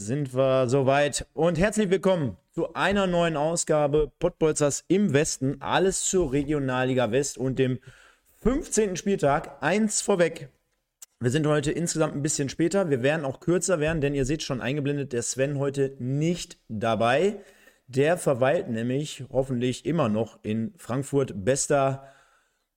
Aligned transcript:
jetzt 0.00 0.06
sind 0.06 0.34
wir 0.34 0.66
soweit. 0.66 1.26
Und 1.34 1.58
herzlich 1.58 1.90
willkommen 1.90 2.38
zu 2.54 2.72
einer 2.72 3.06
neuen 3.06 3.36
Ausgabe 3.36 4.10
Pottbolzers 4.18 4.82
im 4.88 5.12
Westen. 5.12 5.60
Alles 5.60 6.04
zur 6.06 6.32
Regionalliga 6.32 7.12
West 7.12 7.36
und 7.36 7.58
dem 7.58 7.78
15. 8.42 8.96
Spieltag. 8.96 9.62
Eins 9.62 10.00
vorweg. 10.00 10.48
Wir 11.20 11.30
sind 11.30 11.46
heute 11.46 11.70
insgesamt 11.70 12.14
ein 12.14 12.22
bisschen 12.22 12.48
später. 12.48 12.88
Wir 12.88 13.02
werden 13.02 13.26
auch 13.26 13.40
kürzer 13.40 13.78
werden, 13.78 14.00
denn 14.00 14.14
ihr 14.14 14.24
seht 14.24 14.42
schon 14.42 14.62
eingeblendet, 14.62 15.12
der 15.12 15.20
Sven 15.20 15.58
heute 15.58 15.94
nicht 15.98 16.56
dabei. 16.68 17.36
Der 17.86 18.16
verweilt 18.16 18.70
nämlich 18.70 19.24
hoffentlich 19.30 19.84
immer 19.84 20.08
noch 20.08 20.38
in 20.42 20.72
Frankfurt. 20.78 21.44
Bester 21.44 22.06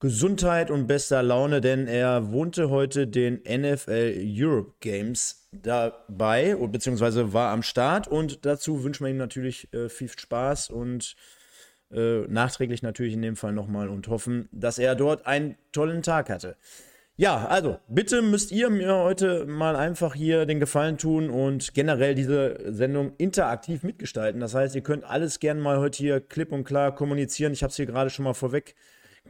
Gesundheit 0.04 0.70
und 0.70 0.86
bester 0.86 1.24
Laune, 1.24 1.62
denn 1.62 1.88
er 1.88 2.34
wohnte 2.34 2.70
heute 2.70 3.08
den 3.08 3.36
NFL 3.36 4.22
Europe 4.22 4.74
Games 4.82 5.48
dabei, 5.54 6.56
beziehungsweise 6.56 7.32
war 7.32 7.54
am 7.54 7.64
Start. 7.64 8.10
Und 8.10 8.46
dazu 8.46 8.84
wünschen 8.84 9.06
wir 9.06 9.12
ihm 9.12 9.18
natürlich 9.18 9.74
äh, 9.74 9.88
viel 9.88 10.10
Spaß 10.10 10.72
und 10.72 11.16
äh, 11.90 12.28
nachträglich 12.28 12.84
natürlich 12.84 13.14
in 13.14 13.22
dem 13.22 13.38
Fall 13.38 13.54
nochmal 13.54 13.88
und 13.88 14.10
hoffen, 14.10 14.50
dass 14.52 14.78
er 14.78 14.96
dort 14.96 15.26
einen 15.26 15.56
tollen 15.72 16.02
Tag 16.02 16.30
hatte. 16.30 16.58
Ja, 17.16 17.46
also 17.46 17.80
bitte 17.88 18.22
müsst 18.22 18.52
ihr 18.52 18.70
mir 18.70 18.94
heute 18.94 19.46
mal 19.46 19.78
einfach 19.78 20.16
hier 20.16 20.46
den 20.46 20.60
Gefallen 20.60 20.98
tun 20.98 21.30
und 21.30 21.74
generell 21.74 22.14
diese 22.14 22.74
Sendung 22.74 23.14
interaktiv 23.20 23.84
mitgestalten. 23.84 24.42
Das 24.42 24.54
heißt, 24.54 24.76
ihr 24.76 24.84
könnt 24.84 25.06
alles 25.06 25.40
gerne 25.40 25.62
mal 25.62 25.78
heute 25.78 25.98
hier 25.98 26.20
klipp 26.20 26.52
und 26.52 26.66
klar 26.66 26.94
kommunizieren. 26.94 27.54
Ich 27.54 27.64
habe 27.64 27.72
es 27.72 27.78
hier 27.78 27.86
gerade 27.86 28.10
schon 28.10 28.26
mal 28.26 28.34
vorweg 28.34 28.76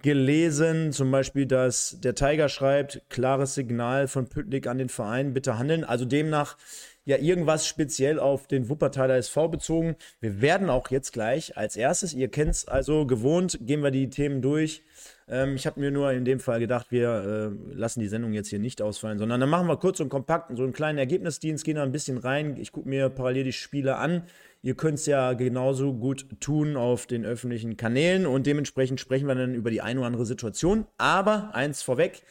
gelesen, 0.01 0.91
zum 0.91 1.11
Beispiel, 1.11 1.45
dass 1.45 1.97
der 2.01 2.15
Tiger 2.15 2.49
schreibt, 2.49 3.01
klares 3.09 3.55
Signal 3.55 4.07
von 4.07 4.27
Püttlik 4.27 4.67
an 4.67 4.77
den 4.77 4.89
Verein, 4.89 5.33
bitte 5.33 5.57
handeln. 5.57 5.83
Also 5.83 6.05
demnach 6.05 6.57
ja 7.05 7.17
irgendwas 7.17 7.67
speziell 7.67 8.19
auf 8.19 8.47
den 8.47 8.69
Wuppertaler 8.69 9.15
SV 9.15 9.49
bezogen. 9.49 9.95
Wir 10.19 10.41
werden 10.41 10.69
auch 10.69 10.89
jetzt 10.89 11.11
gleich 11.13 11.57
als 11.57 11.75
erstes, 11.75 12.13
ihr 12.13 12.29
kennt 12.29 12.51
es 12.51 12.67
also 12.67 13.05
gewohnt, 13.05 13.59
gehen 13.61 13.83
wir 13.83 13.91
die 13.91 14.09
Themen 14.09 14.41
durch. 14.41 14.83
Ähm, 15.27 15.55
ich 15.55 15.65
habe 15.65 15.79
mir 15.79 15.91
nur 15.91 16.11
in 16.11 16.25
dem 16.25 16.39
Fall 16.39 16.59
gedacht, 16.59 16.87
wir 16.89 17.51
äh, 17.51 17.75
lassen 17.75 17.99
die 17.99 18.07
Sendung 18.07 18.33
jetzt 18.33 18.49
hier 18.49 18.59
nicht 18.59 18.81
ausfallen, 18.81 19.19
sondern 19.19 19.39
dann 19.39 19.49
machen 19.49 19.67
wir 19.67 19.77
kurz 19.77 19.99
und 19.99 20.09
kompakt 20.09 20.55
so 20.55 20.63
einen 20.63 20.73
kleinen 20.73 20.97
Ergebnisdienst, 20.97 21.63
gehen 21.65 21.75
da 21.75 21.83
ein 21.83 21.91
bisschen 21.91 22.17
rein. 22.17 22.57
Ich 22.57 22.71
gucke 22.71 22.87
mir 22.87 23.09
parallel 23.09 23.45
die 23.45 23.53
Spiele 23.53 23.97
an. 23.97 24.23
Ihr 24.65 24.75
könnt 24.75 24.97
es 24.97 25.05
ja 25.07 25.33
genauso 25.33 25.93
gut 25.93 26.25
tun 26.39 26.77
auf 26.77 27.05
den 27.05 27.25
öffentlichen 27.25 27.75
Kanälen 27.75 28.25
und 28.25 28.47
dementsprechend 28.47 29.01
sprechen 29.01 29.27
wir 29.27 29.35
dann 29.35 29.55
über 29.55 29.69
die 29.69 29.81
eine 29.81 29.99
oder 29.99 30.07
andere 30.07 30.25
Situation. 30.25 30.87
Aber 30.97 31.53
eins 31.53 31.81
vorweg, 31.81 32.23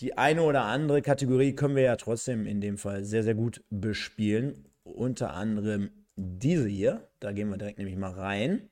die 0.00 0.18
eine 0.18 0.42
oder 0.42 0.64
andere 0.64 1.00
Kategorie 1.00 1.54
können 1.54 1.74
wir 1.74 1.84
ja 1.84 1.96
trotzdem 1.96 2.44
in 2.44 2.60
dem 2.60 2.76
Fall 2.76 3.04
sehr, 3.04 3.22
sehr 3.22 3.34
gut 3.34 3.64
bespielen. 3.70 4.66
Unter 4.82 5.32
anderem 5.32 5.88
diese 6.16 6.68
hier. 6.68 7.08
Da 7.18 7.32
gehen 7.32 7.48
wir 7.48 7.56
direkt 7.56 7.78
nämlich 7.78 7.96
mal 7.96 8.12
rein. 8.12 8.68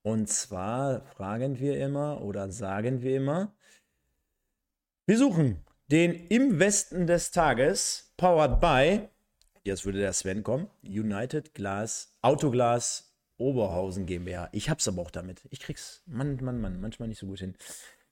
Und 0.00 0.30
zwar 0.30 1.02
fragen 1.14 1.58
wir 1.58 1.78
immer 1.78 2.22
oder 2.22 2.50
sagen 2.50 3.02
wir 3.02 3.16
immer, 3.16 3.54
wir 5.04 5.18
suchen 5.18 5.58
den 5.90 6.14
im 6.14 6.58
Westen 6.58 7.06
des 7.06 7.32
Tages, 7.32 8.14
powered 8.16 8.60
by 8.60 9.08
Jetzt 9.64 9.84
würde 9.84 9.98
der 9.98 10.12
Sven 10.12 10.42
kommen. 10.42 10.68
United 10.82 11.54
Glass, 11.54 12.16
Autoglas 12.22 13.08
Oberhausen 13.38 14.06
GmbH. 14.06 14.48
Ich 14.52 14.68
hab's 14.68 14.88
aber 14.88 15.02
auch 15.02 15.10
damit. 15.10 15.42
Ich 15.50 15.60
krieg's, 15.60 16.02
Mann, 16.06 16.38
Mann, 16.42 16.60
Mann, 16.60 16.80
manchmal 16.80 17.08
nicht 17.08 17.18
so 17.18 17.26
gut 17.26 17.38
hin. 17.38 17.54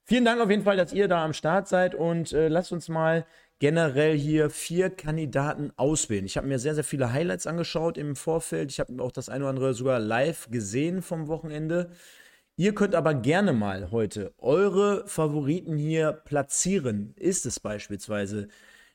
Vielen 0.03 0.23
Dank 0.23 0.39
auf 0.39 0.49
jeden 0.49 0.63
Fall, 0.63 0.77
dass 0.77 0.93
ihr 0.93 1.09
da 1.09 1.25
am 1.25 1.33
Start 1.33 1.67
seid 1.67 1.93
und 1.93 2.31
äh, 2.31 2.47
lasst 2.47 2.71
uns 2.71 2.87
mal 2.87 3.25
generell 3.59 4.17
hier 4.17 4.49
vier 4.49 4.89
Kandidaten 4.89 5.73
auswählen. 5.75 6.25
Ich 6.25 6.37
habe 6.37 6.47
mir 6.47 6.59
sehr, 6.59 6.75
sehr 6.75 6.85
viele 6.85 7.11
Highlights 7.11 7.45
angeschaut 7.45 7.97
im 7.97 8.15
Vorfeld. 8.15 8.71
Ich 8.71 8.79
habe 8.79 9.03
auch 9.03 9.11
das 9.11 9.27
eine 9.27 9.43
oder 9.43 9.49
andere 9.49 9.73
sogar 9.73 9.99
live 9.99 10.49
gesehen 10.49 11.01
vom 11.01 11.27
Wochenende. 11.27 11.91
Ihr 12.55 12.73
könnt 12.73 12.95
aber 12.95 13.13
gerne 13.13 13.51
mal 13.51 13.91
heute 13.91 14.33
eure 14.37 15.05
Favoriten 15.07 15.77
hier 15.77 16.13
platzieren. 16.13 17.13
Ist 17.17 17.45
es 17.45 17.59
beispielsweise 17.59 18.47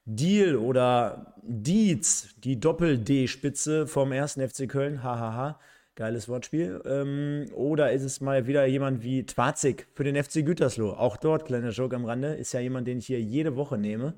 Deal 0.05 0.57
oder 0.57 1.35
Dietz, 1.43 2.35
die 2.39 2.59
Doppel-D-Spitze 2.59 3.87
vom 3.87 4.13
ersten 4.13 4.47
FC 4.47 4.69
Köln, 4.69 5.03
hahaha, 5.03 5.61
geiles 5.95 6.29
Wortspiel. 6.29 6.83
Ähm, 6.85 7.47
oder 7.55 7.93
ist 7.93 8.03
es 8.03 8.21
mal 8.21 8.47
wieder 8.47 8.67
jemand 8.67 9.03
wie 9.03 9.25
Twazig 9.25 9.87
für 9.95 10.05
den 10.05 10.23
FC 10.23 10.45
Gütersloh? 10.45 10.91
Auch 10.91 11.17
dort, 11.17 11.45
kleiner 11.45 11.71
Joke 11.71 11.95
am 11.95 12.05
Rande, 12.05 12.35
ist 12.35 12.53
ja 12.53 12.61
jemand, 12.61 12.89
den 12.89 12.99
ich 12.99 13.07
hier 13.07 13.21
jede 13.21 13.57
Woche 13.57 13.79
nehme. 13.79 14.15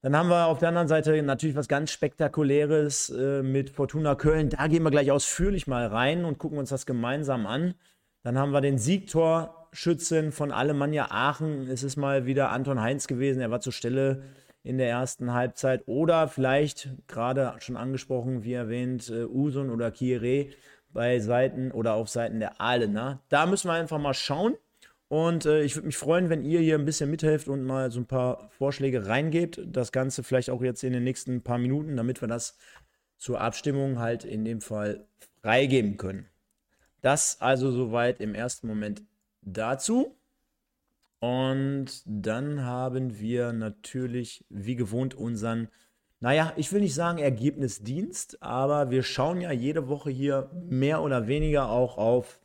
Dann 0.00 0.16
haben 0.16 0.28
wir 0.28 0.46
auf 0.46 0.58
der 0.58 0.68
anderen 0.68 0.88
Seite 0.88 1.22
natürlich 1.22 1.56
was 1.56 1.66
ganz 1.66 1.90
Spektakuläres 1.90 3.08
äh, 3.10 3.42
mit 3.42 3.70
Fortuna 3.70 4.14
Köln. 4.14 4.50
Da 4.50 4.66
gehen 4.66 4.82
wir 4.82 4.90
gleich 4.90 5.10
ausführlich 5.10 5.66
mal 5.66 5.86
rein 5.86 6.26
und 6.26 6.38
gucken 6.38 6.58
uns 6.58 6.68
das 6.68 6.84
gemeinsam 6.84 7.46
an. 7.46 7.74
Dann 8.22 8.38
haben 8.38 8.52
wir 8.52 8.60
den 8.60 8.78
Siegtorschützen 8.78 10.30
von 10.30 10.50
Alemannia 10.50 11.08
Aachen. 11.10 11.68
Es 11.68 11.82
ist 11.82 11.96
mal 11.96 12.26
wieder 12.26 12.50
Anton 12.50 12.82
Heinz 12.82 13.06
gewesen. 13.06 13.40
Er 13.40 13.50
war 13.50 13.60
zur 13.60 13.72
Stelle 13.72 14.22
in 14.64 14.78
der 14.78 14.88
ersten 14.88 15.32
Halbzeit. 15.32 15.82
Oder 15.86 16.26
vielleicht, 16.26 16.88
gerade 17.06 17.54
schon 17.60 17.76
angesprochen, 17.76 18.42
wie 18.42 18.54
erwähnt, 18.54 19.08
äh, 19.10 19.24
Usun 19.26 19.70
oder 19.70 19.92
Kire 19.92 20.48
bei 20.88 21.20
Seiten 21.20 21.70
oder 21.70 21.94
auf 21.94 22.08
Seiten 22.08 22.40
der 22.40 22.60
Ahlener. 22.60 23.22
Da 23.28 23.46
müssen 23.46 23.68
wir 23.68 23.74
einfach 23.74 23.98
mal 23.98 24.14
schauen. 24.14 24.56
Und 25.08 25.44
äh, 25.44 25.62
ich 25.62 25.76
würde 25.76 25.86
mich 25.86 25.98
freuen, 25.98 26.30
wenn 26.30 26.44
ihr 26.44 26.60
hier 26.60 26.76
ein 26.76 26.86
bisschen 26.86 27.10
mithelft 27.10 27.46
und 27.46 27.62
mal 27.62 27.90
so 27.90 28.00
ein 28.00 28.06
paar 28.06 28.48
Vorschläge 28.50 29.06
reingebt. 29.06 29.60
Das 29.66 29.92
Ganze 29.92 30.22
vielleicht 30.22 30.50
auch 30.50 30.62
jetzt 30.62 30.82
in 30.82 30.94
den 30.94 31.04
nächsten 31.04 31.42
paar 31.42 31.58
Minuten, 31.58 31.96
damit 31.96 32.20
wir 32.22 32.28
das 32.28 32.56
zur 33.18 33.40
Abstimmung 33.40 33.98
halt 33.98 34.24
in 34.24 34.44
dem 34.44 34.60
Fall 34.60 35.06
freigeben 35.42 35.98
können. 35.98 36.26
Das 37.02 37.40
also 37.42 37.70
soweit 37.70 38.20
im 38.20 38.34
ersten 38.34 38.66
Moment 38.66 39.02
dazu. 39.42 40.16
Und 41.24 42.02
dann 42.04 42.64
haben 42.64 43.18
wir 43.18 43.54
natürlich, 43.54 44.44
wie 44.50 44.76
gewohnt, 44.76 45.14
unseren, 45.14 45.68
naja, 46.20 46.52
ich 46.56 46.70
will 46.70 46.82
nicht 46.82 46.94
sagen 46.94 47.16
Ergebnisdienst, 47.16 48.42
aber 48.42 48.90
wir 48.90 49.02
schauen 49.02 49.40
ja 49.40 49.50
jede 49.50 49.88
Woche 49.88 50.10
hier 50.10 50.50
mehr 50.68 51.00
oder 51.00 51.26
weniger 51.26 51.70
auch 51.70 51.96
auf 51.96 52.42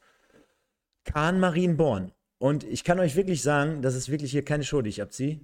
Kahn 1.04 1.42
Marienborn. 1.42 2.14
Und 2.38 2.64
ich 2.64 2.86
kann 2.86 3.02
euch 3.02 3.18
wirklich 3.18 3.42
sagen, 3.42 3.82
das 3.82 3.96
ist 3.96 4.08
wirklich 4.08 4.32
hier 4.32 4.46
keine 4.46 4.64
Show, 4.64 4.82
die 4.82 4.92
ich 4.92 5.02
abziehe. 5.02 5.42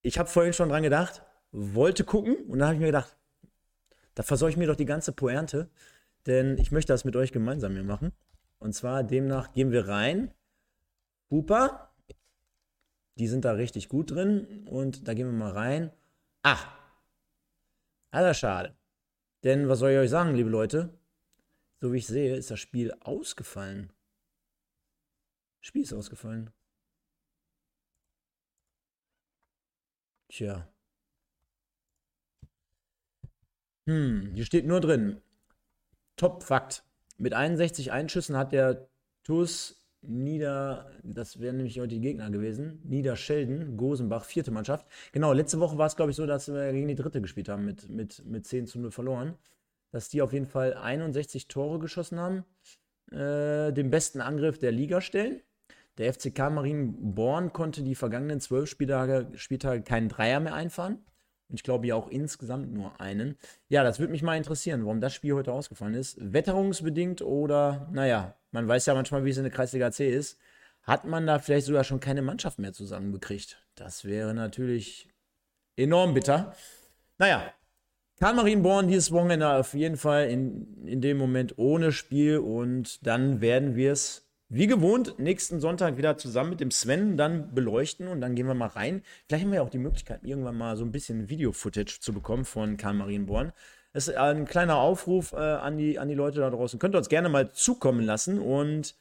Ich 0.00 0.20
habe 0.20 0.28
vorhin 0.28 0.52
schon 0.52 0.68
dran 0.68 0.84
gedacht, 0.84 1.24
wollte 1.50 2.04
gucken 2.04 2.36
und 2.46 2.60
dann 2.60 2.68
habe 2.68 2.74
ich 2.74 2.80
mir 2.80 2.86
gedacht, 2.86 3.16
da 4.14 4.22
versorge 4.22 4.52
ich 4.52 4.56
mir 4.56 4.68
doch 4.68 4.76
die 4.76 4.84
ganze 4.84 5.10
Pointe, 5.10 5.68
denn 6.28 6.58
ich 6.58 6.70
möchte 6.70 6.92
das 6.92 7.04
mit 7.04 7.16
euch 7.16 7.32
gemeinsam 7.32 7.72
hier 7.72 7.82
machen. 7.82 8.12
Und 8.60 8.72
zwar 8.72 9.02
demnach 9.02 9.52
gehen 9.52 9.72
wir 9.72 9.88
rein. 9.88 10.32
Hupa, 11.28 11.91
die 13.18 13.28
sind 13.28 13.44
da 13.44 13.52
richtig 13.52 13.88
gut 13.88 14.10
drin 14.10 14.66
und 14.68 15.06
da 15.06 15.14
gehen 15.14 15.26
wir 15.26 15.32
mal 15.32 15.52
rein. 15.52 15.90
Ach, 16.42 16.66
aller 18.10 18.34
schade. 18.34 18.76
Denn 19.44 19.68
was 19.68 19.80
soll 19.80 19.90
ich 19.90 19.98
euch 19.98 20.10
sagen, 20.10 20.34
liebe 20.34 20.50
Leute? 20.50 20.98
So 21.80 21.92
wie 21.92 21.98
ich 21.98 22.06
sehe, 22.06 22.36
ist 22.36 22.50
das 22.50 22.60
Spiel 22.60 22.92
ausgefallen. 23.00 23.92
Spiel 25.60 25.82
ist 25.82 25.92
ausgefallen. 25.92 26.50
Tja. 30.28 30.68
Hm, 33.86 34.32
hier 34.34 34.44
steht 34.44 34.66
nur 34.66 34.80
drin. 34.80 35.20
Top-Fakt. 36.16 36.84
Mit 37.18 37.34
61 37.34 37.92
Einschüssen 37.92 38.36
hat 38.36 38.52
der 38.52 38.88
TUS 39.24 39.81
Nieder, 40.02 40.90
das 41.04 41.38
wären 41.38 41.56
nämlich 41.56 41.78
heute 41.78 41.94
die 41.94 42.00
Gegner 42.00 42.30
gewesen. 42.30 42.80
Niederschelden, 42.84 43.76
Gosenbach, 43.76 44.24
vierte 44.24 44.50
Mannschaft. 44.50 44.86
Genau, 45.12 45.32
letzte 45.32 45.60
Woche 45.60 45.78
war 45.78 45.86
es, 45.86 45.94
glaube 45.94 46.10
ich, 46.10 46.16
so, 46.16 46.26
dass 46.26 46.52
wir 46.52 46.72
gegen 46.72 46.88
die 46.88 46.96
dritte 46.96 47.20
gespielt 47.20 47.48
haben, 47.48 47.64
mit, 47.64 47.88
mit, 47.88 48.24
mit 48.26 48.46
10 48.46 48.66
zu 48.66 48.80
0 48.80 48.90
verloren. 48.90 49.34
Dass 49.92 50.08
die 50.08 50.20
auf 50.20 50.32
jeden 50.32 50.46
Fall 50.46 50.74
61 50.74 51.46
Tore 51.46 51.78
geschossen 51.78 52.18
haben, 52.18 52.44
äh, 53.12 53.72
den 53.72 53.90
besten 53.90 54.20
Angriff 54.20 54.58
der 54.58 54.72
Liga 54.72 55.00
stellen. 55.00 55.40
Der 55.98 56.12
FCK 56.12 56.50
Marienborn 56.50 57.52
konnte 57.52 57.82
die 57.82 57.94
vergangenen 57.94 58.40
zwölf 58.40 58.68
Spieltage, 58.68 59.28
Spieltage 59.34 59.82
keinen 59.82 60.08
Dreier 60.08 60.40
mehr 60.40 60.54
einfahren. 60.54 61.04
Und 61.52 61.56
ich 61.56 61.64
glaube 61.64 61.86
ja 61.86 61.94
auch 61.96 62.08
insgesamt 62.08 62.72
nur 62.72 62.98
einen. 62.98 63.36
Ja, 63.68 63.84
das 63.84 63.98
würde 63.98 64.10
mich 64.10 64.22
mal 64.22 64.38
interessieren, 64.38 64.84
warum 64.84 65.02
das 65.02 65.12
Spiel 65.12 65.34
heute 65.34 65.52
ausgefallen 65.52 65.92
ist. 65.92 66.16
Wetterungsbedingt 66.18 67.20
oder, 67.20 67.90
naja, 67.92 68.34
man 68.52 68.66
weiß 68.66 68.86
ja 68.86 68.94
manchmal, 68.94 69.26
wie 69.26 69.30
es 69.30 69.36
in 69.36 69.42
der 69.42 69.52
Kreisliga 69.52 69.92
C 69.92 70.10
ist. 70.10 70.38
Hat 70.82 71.04
man 71.04 71.26
da 71.26 71.38
vielleicht 71.38 71.66
sogar 71.66 71.84
schon 71.84 72.00
keine 72.00 72.22
Mannschaft 72.22 72.58
mehr 72.58 72.72
zusammenbekriegt? 72.72 73.62
Das 73.74 74.06
wäre 74.06 74.32
natürlich 74.32 75.10
enorm 75.76 76.14
bitter. 76.14 76.56
Naja, 77.18 77.52
Karl 78.18 78.34
Marienborn 78.34 78.88
dieses 78.88 79.12
Wochenende 79.12 79.52
auf 79.52 79.74
jeden 79.74 79.98
Fall 79.98 80.30
in, 80.30 80.86
in 80.86 81.02
dem 81.02 81.18
Moment 81.18 81.58
ohne 81.58 81.92
Spiel 81.92 82.38
und 82.38 83.06
dann 83.06 83.42
werden 83.42 83.76
wir 83.76 83.92
es 83.92 84.31
wie 84.54 84.66
gewohnt, 84.66 85.18
nächsten 85.18 85.60
Sonntag 85.60 85.96
wieder 85.96 86.18
zusammen 86.18 86.50
mit 86.50 86.60
dem 86.60 86.70
Sven 86.70 87.16
dann 87.16 87.54
beleuchten 87.54 88.06
und 88.06 88.20
dann 88.20 88.34
gehen 88.34 88.46
wir 88.46 88.52
mal 88.52 88.66
rein. 88.66 89.02
Vielleicht 89.26 89.44
haben 89.44 89.50
wir 89.50 89.56
ja 89.56 89.62
auch 89.62 89.70
die 89.70 89.78
Möglichkeit, 89.78 90.24
irgendwann 90.24 90.58
mal 90.58 90.76
so 90.76 90.84
ein 90.84 90.92
bisschen 90.92 91.30
Video-Footage 91.30 92.00
zu 92.00 92.12
bekommen 92.12 92.44
von 92.44 92.76
Karl 92.76 92.92
Marienborn. 92.92 93.54
Das 93.94 94.08
ist 94.08 94.14
ein 94.14 94.44
kleiner 94.44 94.76
Aufruf 94.76 95.32
äh, 95.32 95.36
an, 95.36 95.78
die, 95.78 95.98
an 95.98 96.08
die 96.08 96.14
Leute 96.14 96.40
da 96.40 96.50
draußen. 96.50 96.78
Könnt 96.78 96.94
ihr 96.94 96.98
uns 96.98 97.08
gerne 97.08 97.30
mal 97.30 97.50
zukommen 97.52 98.04
lassen 98.04 98.38
und 98.40 98.94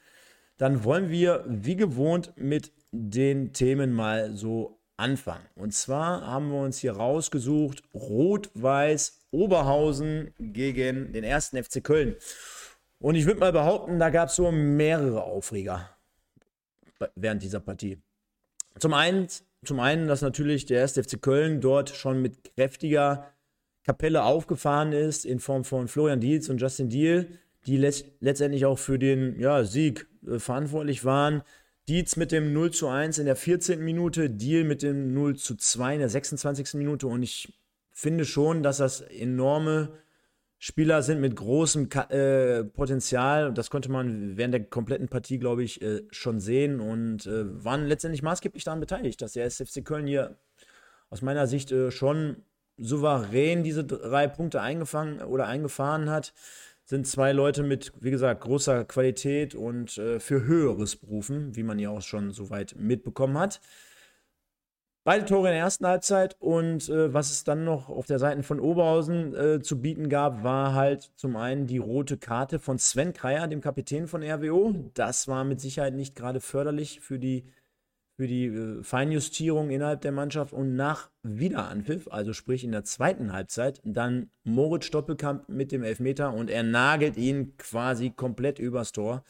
dann 0.57 0.85
wollen 0.85 1.09
wir 1.09 1.43
wie 1.45 1.75
gewohnt 1.75 2.31
mit 2.37 2.71
den 2.93 3.51
Themen 3.51 3.91
mal 3.91 4.33
so 4.33 4.79
anfangen. 4.95 5.45
Und 5.55 5.73
zwar 5.73 6.25
haben 6.25 6.49
wir 6.49 6.61
uns 6.61 6.77
hier 6.77 6.93
rausgesucht 6.93 7.83
Rot-Weiß 7.93 9.19
Oberhausen 9.31 10.33
gegen 10.39 11.11
den 11.11 11.25
ersten 11.25 11.61
FC 11.61 11.83
Köln. 11.83 12.15
Und 13.01 13.15
ich 13.15 13.25
würde 13.25 13.39
mal 13.39 13.51
behaupten, 13.51 13.97
da 13.97 14.11
gab 14.11 14.29
es 14.29 14.35
so 14.35 14.51
mehrere 14.51 15.23
Aufreger 15.23 15.89
während 17.15 17.41
dieser 17.41 17.59
Partie. 17.59 17.97
Zum 18.77 18.93
einen, 18.93 19.27
zum 19.65 19.79
einen, 19.79 20.07
dass 20.07 20.21
natürlich 20.21 20.67
der 20.67 20.79
erste 20.79 21.03
FC 21.03 21.19
Köln 21.19 21.61
dort 21.61 21.89
schon 21.89 22.21
mit 22.21 22.53
kräftiger 22.55 23.27
Kapelle 23.83 24.23
aufgefahren 24.23 24.93
ist 24.93 25.25
in 25.25 25.39
Form 25.39 25.63
von 25.63 25.87
Florian 25.87 26.19
Dietz 26.19 26.47
und 26.49 26.61
Justin 26.61 26.89
Deal, 26.89 27.27
die 27.65 27.77
letztendlich 27.77 28.65
auch 28.65 28.77
für 28.77 28.99
den 28.99 29.39
ja, 29.39 29.63
Sieg 29.63 30.07
äh, 30.27 30.37
verantwortlich 30.37 31.03
waren. 31.03 31.41
Dietz 31.87 32.15
mit 32.15 32.31
dem 32.31 32.53
0 32.53 32.71
zu 32.71 32.87
1 32.87 33.17
in 33.17 33.25
der 33.25 33.35
14. 33.35 33.83
Minute, 33.83 34.29
Deal 34.29 34.63
mit 34.63 34.83
dem 34.83 35.13
0 35.15 35.35
zu 35.37 35.55
2 35.55 35.95
in 35.95 35.99
der 35.99 36.09
26. 36.09 36.75
Minute. 36.75 37.07
Und 37.07 37.23
ich 37.23 37.51
finde 37.91 38.25
schon, 38.25 38.61
dass 38.61 38.77
das 38.77 39.01
enorme 39.01 39.89
Spieler 40.63 41.01
sind 41.01 41.19
mit 41.19 41.35
großem 41.35 41.89
äh, 42.09 42.63
Potenzial. 42.63 43.51
Das 43.51 43.71
konnte 43.71 43.89
man 43.89 44.37
während 44.37 44.53
der 44.53 44.63
kompletten 44.63 45.07
Partie, 45.07 45.39
glaube 45.39 45.63
ich, 45.63 45.81
äh, 45.81 46.03
schon 46.11 46.39
sehen 46.39 46.79
und 46.79 47.25
äh, 47.25 47.63
waren 47.65 47.87
letztendlich 47.87 48.21
maßgeblich 48.21 48.63
daran 48.63 48.79
beteiligt, 48.79 49.23
dass 49.23 49.33
der 49.33 49.45
SFC 49.45 49.83
Köln 49.83 50.05
hier 50.05 50.37
aus 51.09 51.23
meiner 51.23 51.47
Sicht 51.47 51.71
äh, 51.71 51.89
schon 51.89 52.43
souverän 52.77 53.63
diese 53.63 53.83
drei 53.83 54.27
Punkte 54.27 54.61
eingefangen 54.61 55.21
oder 55.23 55.47
eingefahren 55.47 56.11
hat 56.11 56.31
sind 56.83 57.07
zwei 57.07 57.31
Leute 57.31 57.63
mit, 57.63 57.93
wie 58.01 58.11
gesagt, 58.11 58.41
großer 58.41 58.83
Qualität 58.85 59.55
und 59.55 59.97
äh, 59.97 60.19
für 60.19 60.43
Höheres 60.43 60.97
berufen, 60.97 61.55
wie 61.55 61.63
man 61.63 61.79
ja 61.79 61.89
auch 61.89 62.01
schon 62.01 62.31
soweit 62.33 62.75
mitbekommen 62.77 63.39
hat. 63.39 63.61
Beide 65.03 65.25
Tore 65.25 65.47
in 65.47 65.53
der 65.53 65.63
ersten 65.63 65.87
Halbzeit 65.87 66.35
und 66.39 66.87
äh, 66.87 67.11
was 67.11 67.31
es 67.31 67.43
dann 67.43 67.63
noch 67.63 67.89
auf 67.89 68.05
der 68.05 68.19
Seite 68.19 68.43
von 68.43 68.59
Oberhausen 68.59 69.35
äh, 69.35 69.59
zu 69.59 69.81
bieten 69.81 70.09
gab, 70.09 70.43
war 70.43 70.75
halt 70.75 71.11
zum 71.15 71.37
einen 71.37 71.65
die 71.65 71.79
rote 71.79 72.17
Karte 72.17 72.59
von 72.59 72.77
Sven 72.77 73.11
Kreier, 73.11 73.47
dem 73.47 73.61
Kapitän 73.61 74.07
von 74.07 74.21
RWO. 74.21 74.91
Das 74.93 75.27
war 75.27 75.43
mit 75.43 75.59
Sicherheit 75.59 75.95
nicht 75.95 76.15
gerade 76.15 76.39
förderlich 76.39 76.99
für 76.99 77.17
die 77.17 77.45
für 78.15 78.27
die 78.27 78.45
äh, 78.45 78.83
Feinjustierung 78.83 79.71
innerhalb 79.71 80.01
der 80.01 80.11
Mannschaft 80.11 80.53
und 80.53 80.75
nach 80.75 81.09
Wiederanpfiff, 81.23 82.07
also 82.11 82.33
sprich 82.33 82.63
in 82.63 82.71
der 82.71 82.83
zweiten 82.83 83.33
Halbzeit, 83.33 83.81
dann 83.83 84.29
Moritz 84.43 84.85
Stoppelkamp 84.85 85.49
mit 85.49 85.71
dem 85.71 85.81
Elfmeter 85.81 86.31
und 86.31 86.51
er 86.51 86.61
nagelt 86.61 87.17
ihn 87.17 87.57
quasi 87.57 88.11
komplett 88.11 88.59
übers 88.59 88.91
Tor. 88.91 89.23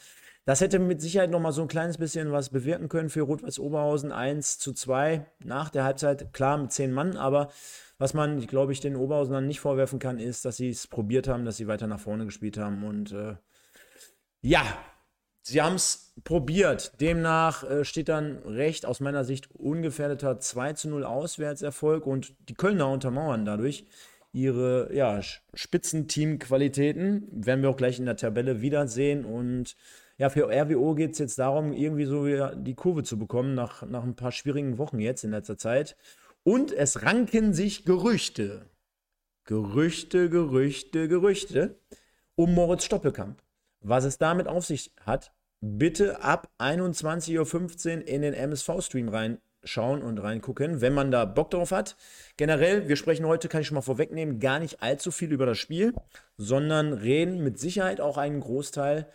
Das 0.46 0.60
hätte 0.60 0.80
mit 0.80 1.02
Sicherheit 1.02 1.30
noch 1.30 1.40
mal 1.40 1.52
so 1.52 1.62
ein 1.62 1.68
kleines 1.68 1.98
bisschen 1.98 2.32
was 2.32 2.50
bewirken 2.50 2.90
können 2.90 3.10
für 3.10 3.22
Rot-Weiß 3.22 3.60
Oberhausen. 3.60 4.12
1 4.12 4.58
zu 4.58 4.74
2 4.74 5.26
nach 5.44 5.70
der 5.70 5.84
Halbzeit, 5.84 6.34
klar 6.34 6.58
mit 6.58 6.72
10 6.72 6.92
Mann, 6.92 7.16
aber 7.16 7.50
was 8.00 8.16
man, 8.16 8.40
glaube 8.48 8.72
ich, 8.72 8.80
den 8.80 8.96
Oberhausen 8.96 9.34
dann 9.34 9.48
nicht 9.48 9.60
vorwerfen 9.60 10.00
kann, 10.00 10.18
ist, 10.18 10.44
dass 10.46 10.58
sie 10.58 10.70
es 10.70 10.88
probiert 10.88 11.28
haben, 11.28 11.46
dass 11.46 11.58
sie 11.58 11.68
weiter 11.68 11.86
nach 11.86 12.00
vorne 12.00 12.26
gespielt 12.26 12.58
haben 12.58 12.84
und 12.84 13.12
äh, 13.12 13.36
ja, 14.42 14.66
Sie 15.44 15.62
haben 15.62 15.76
es 15.76 16.14
probiert. 16.24 17.02
Demnach 17.02 17.64
äh, 17.64 17.84
steht 17.84 18.10
dann 18.10 18.38
recht 18.46 18.86
aus 18.86 19.00
meiner 19.00 19.24
Sicht 19.24 19.50
ungefährdeter 19.52 20.40
2 20.40 20.74
zu 20.74 20.90
0 20.90 21.04
Auswärtserfolg 21.04 22.06
und 22.06 22.36
die 22.48 22.54
Kölner 22.54 22.90
untermauern 22.90 23.44
dadurch 23.44 23.88
ihre 24.34 24.94
ja, 24.94 25.20
Spitzenteam-Qualitäten. 25.54 27.28
Werden 27.32 27.64
wir 27.64 27.70
auch 27.70 27.78
gleich 27.78 27.98
in 27.98 28.06
der 28.06 28.18
Tabelle 28.18 28.62
wiedersehen. 28.62 29.26
Und 29.26 29.76
ja, 30.22 30.30
für 30.30 30.52
RWO 30.52 30.94
geht 30.94 31.14
es 31.14 31.18
jetzt 31.18 31.40
darum, 31.40 31.74
irgendwie 31.74 32.06
so 32.06 32.28
die 32.54 32.76
Kurve 32.76 33.02
zu 33.02 33.18
bekommen 33.18 33.56
nach, 33.56 33.82
nach 33.88 34.04
ein 34.04 34.16
paar 34.16 34.32
schwierigen 34.32 34.78
Wochen 34.78 35.00
jetzt 35.00 35.24
in 35.24 35.32
letzter 35.32 35.58
Zeit. 35.58 35.98
Und 36.44 36.72
es 36.72 37.02
ranken 37.02 37.56
sich 37.56 37.86
Gerüchte. 37.86 38.68
Gerüchte, 39.46 40.30
Gerüchte, 40.30 41.08
Gerüchte 41.08 41.80
um 42.36 42.54
Moritz 42.54 42.84
Stoppelkamp. 42.84 43.42
Was 43.80 44.04
es 44.04 44.20
damit 44.20 44.48
auf 44.48 44.64
sich 44.64 44.92
hat, 45.04 45.34
bitte 45.60 46.22
ab 46.22 46.52
21.15 46.60 48.02
Uhr 48.02 48.08
in 48.08 48.22
den 48.22 48.36
MSV-Stream 48.36 49.10
reinschauen 49.10 50.04
und 50.04 50.20
reingucken, 50.20 50.82
wenn 50.82 50.94
man 50.94 51.10
da 51.10 51.26
Bock 51.26 51.50
drauf 51.50 51.72
hat. 51.72 51.96
Generell, 52.38 52.88
wir 52.88 52.96
sprechen 52.96 53.26
heute, 53.26 53.48
kann 53.48 53.62
ich 53.62 53.68
schon 53.68 53.74
mal 53.74 53.82
vorwegnehmen, 53.82 54.40
gar 54.40 54.60
nicht 54.60 54.84
allzu 54.84 55.10
viel 55.10 55.32
über 55.32 55.48
das 55.48 55.58
Spiel, 55.58 55.96
sondern 56.38 56.94
reden 56.94 57.44
mit 57.44 57.58
Sicherheit 57.58 58.00
auch 58.00 58.20
einen 58.20 58.40
Großteil 58.40 59.08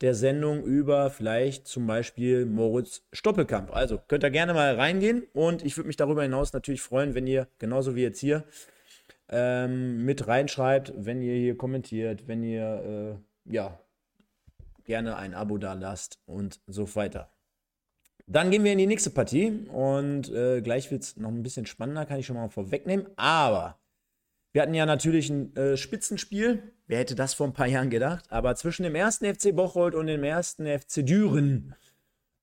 der 0.00 0.14
Sendung 0.14 0.64
über 0.64 1.10
vielleicht 1.10 1.66
zum 1.66 1.86
Beispiel 1.86 2.46
Moritz 2.46 3.02
Stoppelkamp. 3.12 3.74
Also 3.74 4.00
könnt 4.08 4.24
ihr 4.24 4.30
gerne 4.30 4.54
mal 4.54 4.74
reingehen 4.74 5.24
und 5.32 5.64
ich 5.64 5.76
würde 5.76 5.86
mich 5.86 5.96
darüber 5.96 6.22
hinaus 6.22 6.52
natürlich 6.52 6.82
freuen, 6.82 7.14
wenn 7.14 7.26
ihr 7.26 7.48
genauso 7.58 7.94
wie 7.94 8.02
jetzt 8.02 8.20
hier 8.20 8.44
ähm, 9.28 10.04
mit 10.04 10.26
reinschreibt, 10.26 10.92
wenn 10.96 11.22
ihr 11.22 11.34
hier 11.34 11.56
kommentiert, 11.56 12.26
wenn 12.28 12.42
ihr 12.42 13.18
äh, 13.46 13.52
ja 13.52 13.78
gerne 14.84 15.16
ein 15.16 15.34
Abo 15.34 15.58
da 15.58 15.72
lasst 15.72 16.18
und 16.26 16.60
so 16.66 16.94
weiter. 16.94 17.30
Dann 18.26 18.50
gehen 18.50 18.64
wir 18.64 18.72
in 18.72 18.78
die 18.78 18.86
nächste 18.86 19.10
Partie 19.10 19.66
und 19.70 20.30
äh, 20.30 20.62
gleich 20.62 20.90
wird 20.90 21.02
es 21.02 21.16
noch 21.16 21.28
ein 21.28 21.42
bisschen 21.42 21.66
spannender, 21.66 22.06
kann 22.06 22.18
ich 22.18 22.26
schon 22.26 22.36
mal 22.36 22.48
vorwegnehmen. 22.48 23.06
Aber 23.16 23.78
wir 24.54 24.62
hatten 24.62 24.74
ja 24.74 24.86
natürlich 24.86 25.30
ein 25.30 25.54
äh, 25.56 25.76
Spitzenspiel. 25.76 26.62
Wer 26.86 26.98
hätte 26.98 27.16
das 27.16 27.34
vor 27.34 27.48
ein 27.48 27.52
paar 27.52 27.66
Jahren 27.66 27.90
gedacht? 27.90 28.24
Aber 28.28 28.54
zwischen 28.54 28.84
dem 28.84 28.94
ersten 28.94 29.26
FC 29.26 29.54
Bocholt 29.54 29.96
und 29.96 30.06
dem 30.06 30.22
ersten 30.22 30.66
FC 30.66 31.04
Düren. 31.04 31.74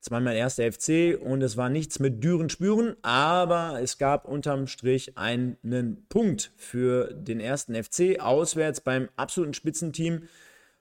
Zweimal 0.01 0.35
erster 0.35 0.69
FC 0.69 1.17
und 1.17 1.41
es 1.41 1.55
war 1.55 1.69
nichts 1.69 2.00
mit 2.00 2.21
Düren 2.21 2.50
spüren, 2.50 2.97
aber 3.01 3.79
es 3.81 3.97
gab 3.97 4.27
unterm 4.27 4.67
Strich 4.67 5.17
einen 5.17 6.05
Punkt 6.09 6.51
für 6.57 7.13
den 7.13 7.39
ersten 7.39 7.81
FC 7.81 8.19
auswärts 8.19 8.81
beim 8.81 9.07
absoluten 9.15 9.53
Spitzenteam 9.53 10.24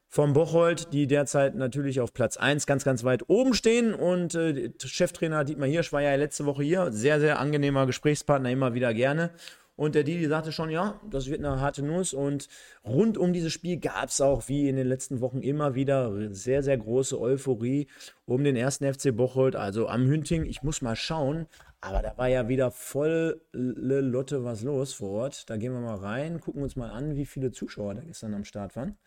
vom 0.09 0.33
Bocholt, 0.33 0.93
die 0.93 1.07
derzeit 1.07 1.55
natürlich 1.55 2.01
auf 2.01 2.13
Platz 2.13 2.39
1 2.39 2.67
ganz, 2.67 2.83
ganz 2.83 3.05
weit 3.05 3.29
oben 3.29 3.55
stehen. 3.55 3.95
Und 3.95 4.35
äh, 4.35 4.73
Cheftrainer 4.85 5.45
Dietmar 5.45 5.69
Hirsch 5.69 5.93
war 5.93 6.03
ja 6.03 6.13
letzte 6.17 6.47
Woche 6.47 6.65
hier. 6.65 6.91
Sehr, 6.91 7.21
sehr 7.21 7.39
angenehmer 7.39 7.87
Gesprächspartner, 7.87 8.51
immer 8.51 8.75
wieder 8.75 8.93
gerne. 8.93 9.31
Und 9.81 9.95
der 9.95 10.05
Didi 10.05 10.29
sagte 10.29 10.53
schon, 10.53 10.69
ja, 10.69 11.01
das 11.09 11.31
wird 11.31 11.43
eine 11.43 11.59
harte 11.59 11.83
Nuss. 11.83 12.13
Und 12.13 12.49
rund 12.85 13.17
um 13.17 13.33
dieses 13.33 13.51
Spiel 13.51 13.79
gab 13.79 14.11
es 14.11 14.21
auch, 14.21 14.47
wie 14.47 14.69
in 14.69 14.77
den 14.77 14.87
letzten 14.87 15.23
Wochen, 15.23 15.41
immer 15.41 15.75
wieder 15.75 16.35
sehr, 16.35 16.63
sehr 16.63 16.77
große 16.77 17.19
Euphorie 17.19 17.87
um 18.27 18.45
den 18.45 18.57
ersten 18.57 18.85
FC 18.93 19.17
Bocholt. 19.17 19.57
Also 19.57 19.89
am 19.89 20.07
Hünting, 20.07 20.45
ich 20.45 20.63
muss 20.63 20.83
mal 20.83 20.97
schauen. 20.97 21.47
Aber 21.81 22.03
da 22.03 22.13
war 22.19 22.29
ja 22.29 22.47
wieder 22.47 22.71
volle 22.71 23.41
Lotte 23.53 24.45
was 24.45 24.63
los 24.65 24.93
vor 24.93 25.13
Ort. 25.13 25.49
Da 25.49 25.57
gehen 25.57 25.73
wir 25.73 25.81
mal 25.81 25.97
rein, 25.97 26.41
gucken 26.41 26.63
uns 26.63 26.77
mal 26.77 26.91
an, 26.91 27.17
wie 27.17 27.25
viele 27.25 27.51
Zuschauer 27.51 27.95
da 27.95 28.03
gestern 28.03 28.35
am 28.35 28.45
Start 28.45 28.77
waren. 28.77 28.99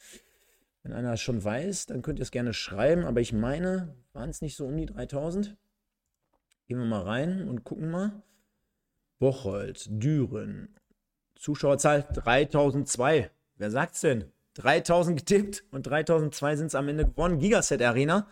Wenn 0.81 0.93
einer 0.93 1.13
es 1.13 1.21
schon 1.21 1.43
weiß, 1.43 1.85
dann 1.85 2.01
könnt 2.01 2.17
ihr 2.17 2.23
es 2.23 2.31
gerne 2.31 2.55
schreiben. 2.55 3.05
Aber 3.05 3.21
ich 3.21 3.31
meine, 3.31 3.93
waren 4.13 4.31
es 4.31 4.41
nicht 4.41 4.55
so 4.55 4.65
um 4.65 4.75
die 4.75 4.87
3000? 4.87 5.55
Gehen 6.65 6.79
wir 6.79 6.85
mal 6.85 7.03
rein 7.03 7.47
und 7.47 7.63
gucken 7.63 7.91
mal. 7.91 8.23
Bocholt, 9.19 9.87
Düren. 9.89 10.75
Zuschauerzahl 11.35 12.07
3002. 12.13 13.29
Wer 13.57 13.71
sagt's 13.71 14.01
denn? 14.01 14.31
3000 14.55 15.17
getippt 15.17 15.63
und 15.71 15.83
3002 15.83 16.55
sind 16.55 16.67
es 16.67 16.75
am 16.75 16.87
Ende 16.87 17.05
gewonnen. 17.05 17.39
Gigaset 17.39 17.81
Arena. 17.81 18.27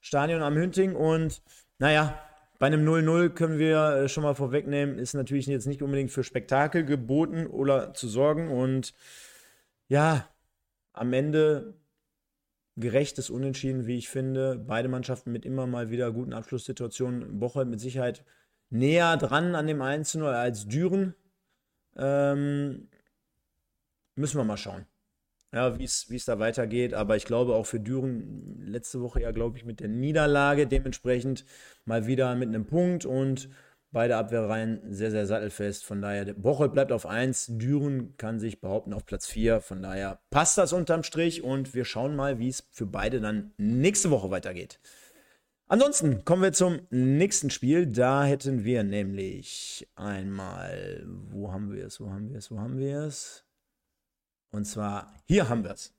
Stadion 0.00 0.42
am 0.42 0.54
Hünting. 0.56 0.94
Und 0.94 1.42
naja, 1.78 2.18
bei 2.58 2.66
einem 2.66 2.86
0-0 2.86 3.30
können 3.30 3.58
wir 3.58 3.96
äh, 3.96 4.08
schon 4.08 4.22
mal 4.22 4.34
vorwegnehmen, 4.34 4.98
ist 4.98 5.14
natürlich 5.14 5.46
jetzt 5.46 5.66
nicht 5.66 5.82
unbedingt 5.82 6.10
für 6.10 6.24
Spektakel 6.24 6.84
geboten 6.84 7.46
oder 7.46 7.94
zu 7.94 8.08
sorgen. 8.08 8.50
Und 8.50 8.94
ja, 9.88 10.28
am 10.92 11.12
Ende 11.12 11.74
gerechtes 12.76 13.30
Unentschieden, 13.30 13.86
wie 13.86 13.98
ich 13.98 14.08
finde. 14.08 14.56
Beide 14.56 14.88
Mannschaften 14.88 15.32
mit 15.32 15.44
immer 15.44 15.66
mal 15.66 15.90
wieder 15.90 16.12
guten 16.12 16.32
Abschlusssituationen. 16.32 17.38
Bocholt 17.38 17.68
mit 17.68 17.80
Sicherheit 17.80 18.24
näher 18.74 19.16
dran 19.16 19.54
an 19.54 19.66
dem 19.66 19.80
1 19.80 20.14
0 20.14 20.28
als 20.28 20.66
Düren. 20.66 21.14
Ähm, 21.96 22.88
müssen 24.16 24.36
wir 24.38 24.44
mal 24.44 24.56
schauen. 24.56 24.86
Ja, 25.52 25.78
wie 25.78 25.84
es 25.84 26.24
da 26.24 26.38
weitergeht. 26.38 26.94
Aber 26.94 27.16
ich 27.16 27.24
glaube 27.24 27.54
auch 27.54 27.66
für 27.66 27.80
Düren 27.80 28.66
letzte 28.66 29.00
Woche 29.00 29.22
ja, 29.22 29.30
glaube 29.30 29.56
ich, 29.56 29.64
mit 29.64 29.80
der 29.80 29.88
Niederlage 29.88 30.66
dementsprechend 30.66 31.44
mal 31.84 32.06
wieder 32.06 32.34
mit 32.34 32.48
einem 32.48 32.66
Punkt 32.66 33.06
und 33.06 33.48
Beide 33.94 34.16
Abwehrreihen 34.16 34.92
sehr, 34.92 35.12
sehr 35.12 35.24
sattelfest. 35.24 35.84
Von 35.84 36.02
daher, 36.02 36.34
Bocholt 36.34 36.72
bleibt 36.72 36.90
auf 36.90 37.06
1. 37.06 37.58
Düren 37.58 38.16
kann 38.16 38.40
sich 38.40 38.60
behaupten 38.60 38.92
auf 38.92 39.06
Platz 39.06 39.28
4. 39.28 39.60
Von 39.60 39.82
daher 39.82 40.18
passt 40.30 40.58
das 40.58 40.72
unterm 40.72 41.04
Strich 41.04 41.44
und 41.44 41.74
wir 41.74 41.84
schauen 41.84 42.16
mal, 42.16 42.40
wie 42.40 42.48
es 42.48 42.66
für 42.72 42.86
beide 42.86 43.20
dann 43.20 43.52
nächste 43.56 44.10
Woche 44.10 44.32
weitergeht. 44.32 44.80
Ansonsten 45.66 46.24
kommen 46.24 46.42
wir 46.42 46.52
zum 46.52 46.80
nächsten 46.90 47.50
Spiel. 47.50 47.86
Da 47.86 48.24
hätten 48.24 48.64
wir 48.64 48.84
nämlich 48.84 49.88
einmal, 49.94 51.04
wo 51.06 51.52
haben 51.52 51.72
wir 51.72 51.86
es, 51.86 52.00
wo 52.00 52.10
haben 52.10 52.30
wir 52.30 52.38
es, 52.38 52.50
wo 52.50 52.58
haben 52.58 52.78
wir 52.78 53.00
es? 53.00 53.44
Und 54.50 54.66
zwar, 54.66 55.12
hier 55.24 55.48
haben 55.48 55.64
wir 55.64 55.72
es. 55.72 55.94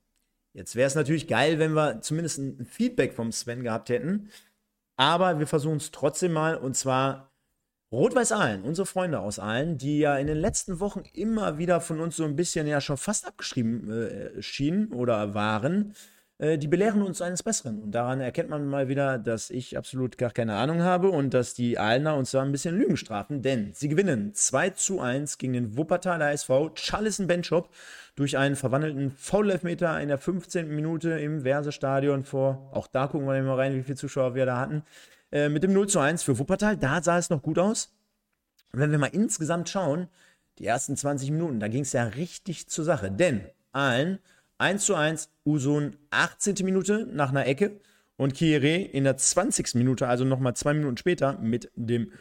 Jetzt 0.54 0.76
wäre 0.76 0.88
es 0.88 0.96
natürlich 0.96 1.28
geil, 1.28 1.60
wenn 1.60 1.74
wir 1.74 2.02
zumindest 2.02 2.38
ein 2.38 2.66
Feedback 2.66 3.14
vom 3.14 3.32
Sven 3.32 3.64
gehabt 3.64 3.90
hätten. 3.90 4.30
Aber 4.96 5.40
wir 5.40 5.48
versuchen 5.48 5.78
es 5.78 5.92
trotzdem 5.92 6.32
mal. 6.32 6.56
Und 6.56 6.78
zwar 6.78 7.32
Rot-Weiß 7.92 8.32
Aalen, 8.32 8.64
unsere 8.64 8.86
Freunde 8.86 9.20
aus 9.20 9.40
Aalen, 9.40 9.78
die 9.78 10.00
ja 10.00 10.18
in 10.18 10.28
den 10.28 10.38
letzten 10.38 10.80
Wochen 10.80 11.04
immer 11.14 11.58
wieder 11.58 11.82
von 11.82 12.00
uns 12.00 12.16
so 12.16 12.24
ein 12.24 12.36
bisschen 12.36 12.68
ja 12.68 12.82
schon 12.82 12.98
fast 12.98 13.28
abgeschrieben 13.28 13.92
äh, 13.92 14.42
schienen 14.42 14.94
oder 14.94 15.34
waren. 15.34 15.94
Äh, 16.38 16.58
die 16.58 16.68
belehren 16.68 17.02
uns 17.02 17.22
eines 17.22 17.44
Besseren. 17.44 17.82
Und 17.82 17.92
daran 17.92 18.20
erkennt 18.20 18.50
man 18.50 18.66
mal 18.68 18.88
wieder, 18.88 19.18
dass 19.18 19.50
ich 19.50 19.78
absolut 19.78 20.18
gar 20.18 20.32
keine 20.32 20.56
Ahnung 20.56 20.82
habe 20.82 21.10
und 21.10 21.34
dass 21.34 21.54
die 21.54 21.80
Aalner 21.80 22.16
uns 22.16 22.32
da 22.32 22.42
ein 22.42 22.52
bisschen 22.52 22.78
Lügen 22.78 22.98
strafen, 22.98 23.42
denn 23.42 23.72
sie 23.74 23.88
gewinnen 23.88 24.34
2 24.34 24.72
zu 24.72 25.00
1 25.00 25.38
gegen 25.38 25.54
den 25.54 25.78
Wuppertaler 25.78 26.32
SV 26.32 26.72
Charlison 26.76 27.28
Benchop 27.28 27.70
durch 28.16 28.38
einen 28.38 28.56
verwandelten 28.56 29.12
Foul-Elfmeter 29.12 30.00
in 30.02 30.10
der 30.10 30.18
15. 30.18 30.68
Minute 30.74 31.12
im 31.12 31.42
Verse-Stadion 31.42 32.26
vor. 32.26 32.70
Auch 32.74 32.88
da 32.88 33.08
gucken 33.08 33.28
wir 33.28 33.42
mal 33.42 33.56
rein, 33.56 33.76
wie 33.76 33.84
viele 33.84 33.98
Zuschauer 33.98 34.36
wir 34.36 34.46
da 34.46 34.60
hatten. 34.60 34.84
Äh, 35.32 35.50
mit 35.50 35.64
dem 35.64 35.74
0 35.74 35.88
zu 35.88 36.00
1 36.00 36.24
für 36.24 36.38
Wuppertal, 36.38 36.78
da 36.78 37.02
sah 37.02 37.18
es 37.18 37.30
noch 37.30 37.42
gut 37.42 37.60
aus. 37.60 37.94
Und 38.74 38.80
wenn 38.82 38.92
wir 38.92 39.00
mal 39.00 39.08
insgesamt 39.08 39.70
schauen, 39.70 40.10
die 40.60 40.66
ersten 40.66 40.98
20 40.98 41.32
Minuten, 41.32 41.60
da 41.60 41.70
ging 41.70 41.84
es 41.84 41.94
ja 41.94 42.04
richtig 42.04 42.68
zur 42.68 42.84
Sache. 42.84 43.12
Denn 43.12 43.42
Aalen 43.72 44.20
1 44.58 44.86
zu 44.86 44.96
1, 44.96 45.30
Usun 45.46 45.98
18. 46.12 46.56
Minute 46.64 47.08
nach 47.12 47.30
einer 47.30 47.46
Ecke 47.46 47.80
und 48.18 48.34
Kieré 48.34 48.78
in 48.78 49.04
der 49.04 49.18
20. 49.18 49.76
Minute, 49.76 50.08
also 50.08 50.24
nochmal 50.24 50.56
zwei 50.56 50.74
Minuten 50.74 50.98
später, 50.98 51.38
mit 51.40 51.72
dem 51.76 52.12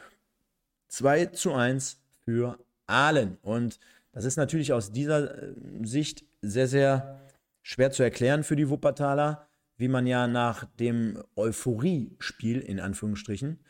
2 0.88 1.26
zu 1.26 1.52
1 1.52 2.00
für 2.24 2.58
Aalen. 2.86 3.38
Und 3.42 3.78
das 4.12 4.24
ist 4.24 4.36
natürlich 4.36 4.72
aus 4.72 4.92
dieser 4.92 5.42
äh, 5.42 5.54
Sicht 5.82 6.24
sehr, 6.42 6.66
sehr 6.66 7.20
schwer 7.62 7.90
zu 7.90 8.02
erklären 8.02 8.44
für 8.44 8.56
die 8.56 8.68
Wuppertaler, 8.68 9.46
wie 9.76 9.88
man 9.88 10.06
ja 10.06 10.26
nach 10.26 10.64
dem 10.78 11.22
Euphorie-Spiel 11.36 12.60
in 12.60 12.80
Anführungsstrichen 12.80 13.60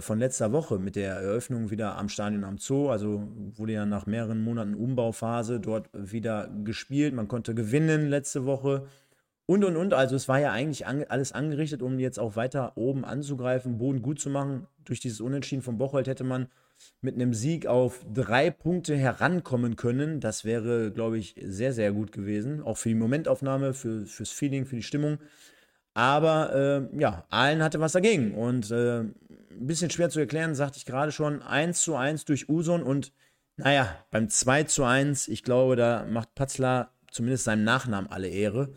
von 0.00 0.18
letzter 0.18 0.52
Woche 0.52 0.78
mit 0.78 0.94
der 0.94 1.14
Eröffnung 1.14 1.70
wieder 1.70 1.96
am 1.96 2.10
Stadion 2.10 2.44
am 2.44 2.58
Zoo. 2.58 2.90
Also 2.90 3.26
wurde 3.56 3.72
ja 3.72 3.86
nach 3.86 4.06
mehreren 4.06 4.42
Monaten 4.42 4.74
Umbauphase 4.74 5.58
dort 5.58 5.88
wieder 5.94 6.50
gespielt. 6.64 7.14
Man 7.14 7.28
konnte 7.28 7.54
gewinnen 7.54 8.08
letzte 8.08 8.44
Woche. 8.44 8.86
Und, 9.46 9.64
und, 9.64 9.76
und. 9.76 9.94
Also 9.94 10.16
es 10.16 10.28
war 10.28 10.38
ja 10.38 10.52
eigentlich 10.52 10.86
an, 10.86 11.04
alles 11.08 11.32
angerichtet, 11.32 11.82
um 11.82 11.98
jetzt 11.98 12.20
auch 12.20 12.36
weiter 12.36 12.76
oben 12.76 13.04
anzugreifen, 13.04 13.78
Boden 13.78 14.02
gut 14.02 14.20
zu 14.20 14.30
machen. 14.30 14.66
Durch 14.84 15.00
dieses 15.00 15.20
Unentschieden 15.20 15.62
von 15.62 15.76
Bocholt 15.76 16.06
hätte 16.06 16.24
man 16.24 16.46
mit 17.00 17.14
einem 17.14 17.34
Sieg 17.34 17.66
auf 17.66 18.04
drei 18.14 18.50
Punkte 18.50 18.96
herankommen 18.96 19.76
können. 19.76 20.20
Das 20.20 20.44
wäre, 20.44 20.92
glaube 20.92 21.18
ich, 21.18 21.34
sehr, 21.42 21.72
sehr 21.72 21.92
gut 21.92 22.12
gewesen. 22.12 22.62
Auch 22.62 22.76
für 22.76 22.90
die 22.90 22.94
Momentaufnahme, 22.94 23.74
für, 23.74 24.06
fürs 24.06 24.30
Feeling, 24.30 24.66
für 24.66 24.76
die 24.76 24.82
Stimmung. 24.82 25.18
Aber 26.00 26.88
äh, 26.94 26.98
ja, 26.98 27.26
allen 27.28 27.62
hatte 27.62 27.78
was 27.78 27.92
dagegen. 27.92 28.34
Und 28.34 28.70
äh, 28.70 29.00
ein 29.00 29.14
bisschen 29.50 29.90
schwer 29.90 30.08
zu 30.08 30.18
erklären, 30.18 30.54
sagte 30.54 30.78
ich 30.78 30.86
gerade 30.86 31.12
schon, 31.12 31.42
1 31.42 31.82
zu 31.82 31.94
1 31.94 32.24
durch 32.24 32.48
Uson 32.48 32.82
und 32.82 33.12
naja, 33.58 33.94
beim 34.10 34.30
2 34.30 34.62
zu 34.62 34.84
1, 34.84 35.28
ich 35.28 35.42
glaube, 35.42 35.76
da 35.76 36.06
macht 36.08 36.34
Patzler 36.34 36.94
zumindest 37.10 37.44
seinem 37.44 37.64
Nachnamen 37.64 38.10
alle 38.10 38.28
Ehre. 38.28 38.72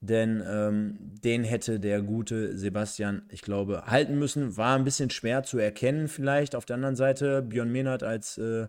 Denn 0.00 0.42
ähm, 0.44 0.96
den 0.98 1.44
hätte 1.44 1.78
der 1.78 2.02
gute 2.02 2.58
Sebastian, 2.58 3.22
ich 3.28 3.42
glaube, 3.42 3.84
halten 3.86 4.18
müssen. 4.18 4.56
War 4.56 4.76
ein 4.76 4.84
bisschen 4.84 5.10
schwer 5.10 5.44
zu 5.44 5.56
erkennen, 5.58 6.08
vielleicht. 6.08 6.56
Auf 6.56 6.64
der 6.64 6.74
anderen 6.74 6.96
Seite, 6.96 7.42
Björn 7.42 7.70
Mehnert 7.70 8.02
als 8.02 8.38
äh, 8.38 8.66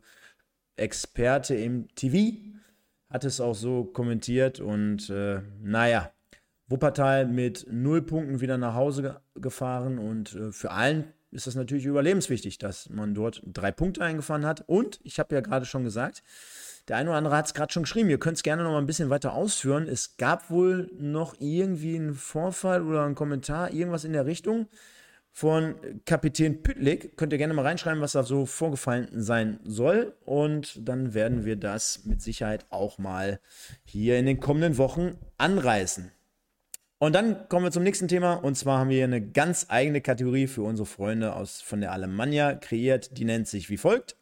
Experte 0.75 1.55
im 1.55 1.87
TV 1.95 2.37
hat 3.09 3.23
es 3.23 3.41
auch 3.41 3.55
so 3.55 3.85
kommentiert. 3.85 4.59
Und 4.59 5.09
äh, 5.09 5.41
naja, 5.63 6.11
Wuppertal 6.71 7.27
mit 7.27 7.67
null 7.69 8.01
Punkten 8.01 8.41
wieder 8.41 8.57
nach 8.57 8.73
Hause 8.75 9.01
ge 9.01 9.13
gefahren. 9.35 9.99
Und 9.99 10.35
äh, 10.35 10.51
für 10.51 10.71
allen 10.71 11.05
ist 11.31 11.47
das 11.47 11.55
natürlich 11.55 11.85
überlebenswichtig, 11.85 12.57
dass 12.57 12.89
man 12.89 13.13
dort 13.13 13.41
drei 13.45 13.71
Punkte 13.71 14.03
eingefahren 14.03 14.45
hat. 14.45 14.63
Und 14.67 14.99
ich 15.03 15.19
habe 15.19 15.35
ja 15.35 15.41
gerade 15.41 15.65
schon 15.65 15.83
gesagt, 15.83 16.23
der 16.87 16.97
eine 16.97 17.09
oder 17.09 17.17
andere 17.17 17.37
hat 17.37 17.45
es 17.45 17.53
gerade 17.53 17.71
schon 17.71 17.83
geschrieben, 17.83 18.09
ihr 18.09 18.19
könnt 18.19 18.37
es 18.37 18.43
gerne 18.43 18.63
noch 18.63 18.71
mal 18.71 18.79
ein 18.79 18.87
bisschen 18.87 19.09
weiter 19.09 19.33
ausführen. 19.33 19.87
Es 19.87 20.17
gab 20.17 20.49
wohl 20.49 20.91
noch 20.97 21.35
irgendwie 21.39 21.95
einen 21.95 22.15
Vorfall 22.15 22.81
oder 22.83 23.05
einen 23.05 23.15
Kommentar, 23.15 23.71
irgendwas 23.71 24.03
in 24.03 24.13
der 24.13 24.25
Richtung 24.25 24.67
von 25.31 25.75
Kapitän 26.05 26.63
Pütlik. 26.63 27.15
Könnt 27.17 27.31
ihr 27.31 27.37
gerne 27.37 27.53
mal 27.53 27.65
reinschreiben, 27.65 28.01
was 28.01 28.11
da 28.11 28.23
so 28.23 28.45
vorgefallen 28.45 29.07
sein 29.13 29.59
soll. 29.63 30.15
Und 30.25 30.87
dann 30.87 31.13
werden 31.13 31.45
wir 31.45 31.55
das 31.55 32.03
mit 32.05 32.21
Sicherheit 32.21 32.65
auch 32.69 32.97
mal 32.97 33.39
hier 33.85 34.19
in 34.19 34.25
den 34.25 34.39
kommenden 34.39 34.77
Wochen 34.77 35.17
anreißen. 35.37 36.11
Und 37.01 37.15
dann 37.15 37.49
kommen 37.49 37.65
wir 37.65 37.71
zum 37.71 37.81
nächsten 37.81 38.07
Thema. 38.07 38.35
Und 38.35 38.53
zwar 38.53 38.77
haben 38.77 38.91
wir 38.91 38.97
hier 38.97 39.05
eine 39.05 39.27
ganz 39.27 39.65
eigene 39.69 40.01
Kategorie 40.01 40.45
für 40.45 40.61
unsere 40.61 40.85
Freunde 40.85 41.35
aus, 41.35 41.59
von 41.59 41.81
der 41.81 41.93
Alemannia 41.93 42.53
kreiert. 42.53 43.17
Die 43.17 43.25
nennt 43.25 43.47
sich 43.47 43.71
wie 43.71 43.77
folgt. 43.77 44.17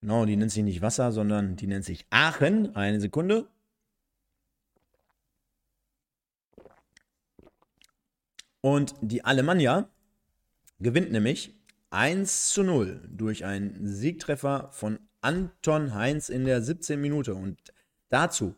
Genau, 0.00 0.24
die 0.24 0.36
nennt 0.36 0.50
sich 0.50 0.64
nicht 0.64 0.80
Wasser, 0.80 1.12
sondern 1.12 1.56
die 1.56 1.66
nennt 1.66 1.84
sich 1.84 2.06
Aachen. 2.08 2.74
Eine 2.74 3.00
Sekunde. 3.02 3.48
Und 8.64 8.94
die 9.02 9.22
Alemannia 9.26 9.90
gewinnt 10.80 11.12
nämlich 11.12 11.54
1 11.90 12.48
zu 12.48 12.62
0 12.62 13.06
durch 13.10 13.44
einen 13.44 13.86
Siegtreffer 13.86 14.70
von 14.72 15.00
Anton 15.20 15.92
Heinz 15.92 16.30
in 16.30 16.46
der 16.46 16.62
17. 16.62 16.98
Minute. 16.98 17.34
Und 17.34 17.58
dazu 18.08 18.54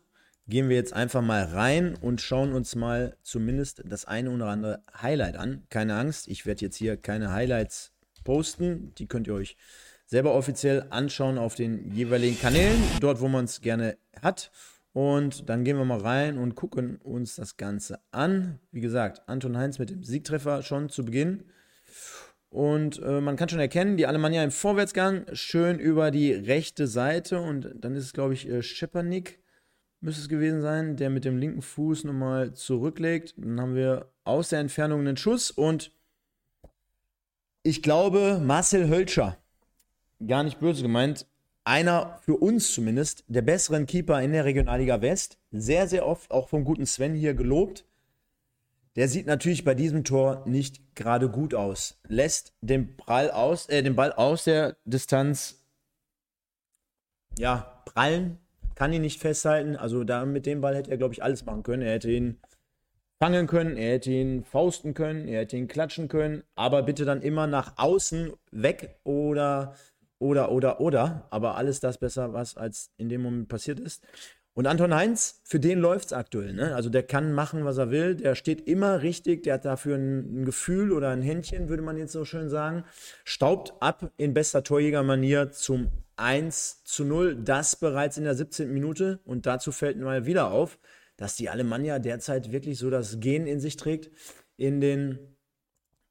gehen 0.47 0.69
wir 0.69 0.77
jetzt 0.77 0.93
einfach 0.93 1.23
mal 1.23 1.43
rein 1.43 1.97
und 1.97 2.21
schauen 2.21 2.53
uns 2.53 2.77
mal 2.77 3.17
zumindest 3.25 3.83
das 3.85 4.05
eine 4.05 4.31
oder 4.31 4.47
andere 4.47 4.81
Highlight 5.03 5.37
an. 5.37 5.65
Keine 5.71 5.97
Angst, 5.97 6.29
ich 6.29 6.47
werde 6.47 6.61
jetzt 6.61 6.77
hier 6.77 6.97
keine 6.97 7.33
Highlights 7.33 7.91
posten. 8.23 8.95
Die 8.99 9.09
könnt 9.09 9.27
ihr 9.27 9.35
euch 9.35 9.57
selber 10.05 10.37
offiziell 10.37 10.87
anschauen 10.91 11.37
auf 11.37 11.57
den 11.57 11.91
jeweiligen 11.91 12.39
Kanälen, 12.39 12.81
dort 13.01 13.19
wo 13.19 13.27
man 13.27 13.47
es 13.47 13.61
gerne 13.61 13.99
hat. 14.23 14.53
Und 14.97 15.51
dann 15.51 15.63
gehen 15.63 15.77
wir 15.77 15.85
mal 15.85 16.01
rein 16.01 16.39
und 16.39 16.55
gucken 16.55 16.97
uns 17.03 17.37
das 17.37 17.59
Ganze 17.59 18.01
an. 18.13 18.61
Wie 18.73 18.81
gesagt, 18.81 19.29
Anton 19.29 19.59
Heinz 19.59 19.79
mit 19.79 19.91
dem 19.91 20.03
Siegtreffer 20.03 20.63
schon 20.63 20.89
zu 20.89 21.05
Beginn. 21.05 21.45
Und 22.49 23.03
äh, 23.03 23.21
man 23.21 23.37
kann 23.37 23.51
schon 23.51 23.61
erkennen, 23.61 23.99
die 23.99 24.07
Alemannia 24.07 24.43
im 24.43 24.51
Vorwärtsgang, 24.51 25.27
schön 25.35 25.79
über 25.79 26.11
die 26.11 26.33
rechte 26.33 26.87
Seite. 26.87 27.43
Und 27.43 27.75
dann 27.75 27.95
ist 27.95 28.05
es, 28.05 28.15
glaube 28.15 28.33
ich, 28.33 28.49
äh, 28.49 28.63
Schepernick, 28.63 29.39
müsste 30.01 30.23
es 30.23 30.31
gewesen 30.31 30.63
sein, 30.63 30.97
der 30.97 31.11
mit 31.11 31.27
dem 31.27 31.37
linken 31.37 31.61
Fuß 31.61 32.05
nochmal 32.05 32.55
zurücklegt. 32.55 33.35
Dann 33.37 33.61
haben 33.61 33.75
wir 33.75 34.11
aus 34.25 34.49
der 34.49 34.61
Entfernung 34.61 35.01
einen 35.01 35.19
Schuss. 35.19 35.51
Und 35.51 35.93
ich 37.63 37.83
glaube, 37.83 38.41
Marcel 38.43 38.89
Hölscher, 38.89 39.37
gar 40.27 40.43
nicht 40.43 40.59
böse 40.59 40.81
gemeint, 40.81 41.27
einer 41.67 42.19
für 42.23 42.37
uns 42.37 42.73
zumindest 42.73 43.25
der 43.27 43.43
besseren 43.43 43.87
Keeper 43.87 44.23
in 44.23 44.33
der 44.33 44.45
Regionalliga 44.45 45.01
West. 45.03 45.39
Sehr, 45.51 45.89
sehr 45.89 46.07
oft 46.07 46.31
auch 46.31 46.49
vom 46.49 46.65
guten 46.65 46.87
Sven 46.87 47.15
hier 47.15 47.35
gelobt. 47.35 47.85
Der 48.95 49.09
sieht 49.09 49.27
natürlich 49.27 49.65
bei 49.65 49.75
diesem 49.75 50.05
Tor 50.05 50.45
nicht 50.47 50.95
gerade 50.95 51.29
gut 51.29 51.55
aus. 51.55 52.01
Lässt 52.09 52.55
den 52.61 52.97
Ball 52.97 53.31
aus, 53.31 53.69
äh, 53.69 53.83
den 53.83 53.97
Ball 53.97 54.13
aus 54.13 54.45
der 54.45 54.77
Distanz 54.85 55.67
ja, 57.37 57.83
prallen, 57.85 58.39
kann 58.75 58.93
ihn 58.93 59.03
nicht 59.03 59.21
festhalten. 59.21 59.77
Also 59.77 60.05
da 60.05 60.25
mit 60.25 60.47
dem 60.47 60.61
Ball 60.61 60.77
hätte 60.77 60.91
er, 60.91 60.97
glaube 60.97 61.15
ich, 61.15 61.23
alles 61.23 61.45
machen 61.45 61.63
können. 61.63 61.83
Er 61.83 61.95
hätte 61.95 62.11
ihn 62.11 62.41
fangen 63.19 63.47
können, 63.47 63.77
er 63.77 63.95
hätte 63.95 64.11
ihn 64.11 64.45
fausten 64.45 64.95
können, 64.95 65.27
er 65.29 65.41
hätte 65.41 65.57
ihn 65.57 65.69
klatschen 65.69 66.09
können, 66.09 66.43
aber 66.55 66.83
bitte 66.83 67.05
dann 67.05 67.23
immer 67.23 67.47
nach 67.47 67.75
außen 67.77 68.33
weg 68.51 68.99
oder 69.05 69.75
oder, 70.19 70.51
oder, 70.51 70.81
oder, 70.81 71.27
aber 71.31 71.57
alles 71.57 71.81
das 71.81 71.99
besser, 71.99 72.33
was 72.33 72.57
als 72.57 72.91
in 72.97 73.09
dem 73.09 73.23
Moment 73.23 73.49
passiert 73.49 73.81
ist. 73.81 74.03
Und 74.57 74.67
Anton 74.67 74.95
Heinz, 74.95 75.43
für 75.45 75.61
den 75.61 75.81
läuft 75.81 76.07
es 76.07 76.13
aktuell. 76.15 76.55
Ne? 76.55 76.75
Also 76.75 76.89
der 76.89 77.03
kann 77.03 77.35
machen, 77.35 77.67
was 77.67 77.77
er 77.77 77.91
will. 77.91 78.15
Der 78.15 78.35
steht 78.35 78.67
immer 78.67 79.03
richtig. 79.03 79.43
Der 79.43 79.55
hat 79.55 79.67
dafür 79.67 79.97
ein, 79.97 80.41
ein, 80.41 80.45
Gefühl 80.47 80.93
oder 80.93 81.11
ein 81.11 81.21
Händchen, 81.21 81.69
würde 81.69 81.83
man 81.83 81.99
jetzt 81.99 82.13
so 82.13 82.25
schön 82.25 82.49
sagen. 82.49 82.85
Staubt 83.25 83.75
ab 83.81 84.13
in 84.17 84.33
bester 84.33 84.63
Torjägermanier 84.63 85.51
zum 85.51 85.89
1 86.17 86.85
zu 86.85 87.05
0. 87.05 87.37
Das 87.37 87.77
bereits 87.77 88.17
in 88.17 88.25
der 88.25 88.35
17. 88.35 88.73
Minute. 88.73 89.21
Und 89.27 89.45
dazu 89.45 89.73
fällt 89.73 89.99
mal 89.99 90.25
wieder 90.25 90.51
auf, 90.51 90.79
dass 91.19 91.37
die 91.37 91.51
Alemannia 91.51 91.99
derzeit 91.99 92.51
wirklich 92.51 92.79
so 92.79 92.89
das 92.89 93.21
Gen 93.21 93.47
in 93.47 93.61
sich 93.61 93.77
trägt. 93.77 94.11
In 94.57 94.81
den 94.81 95.36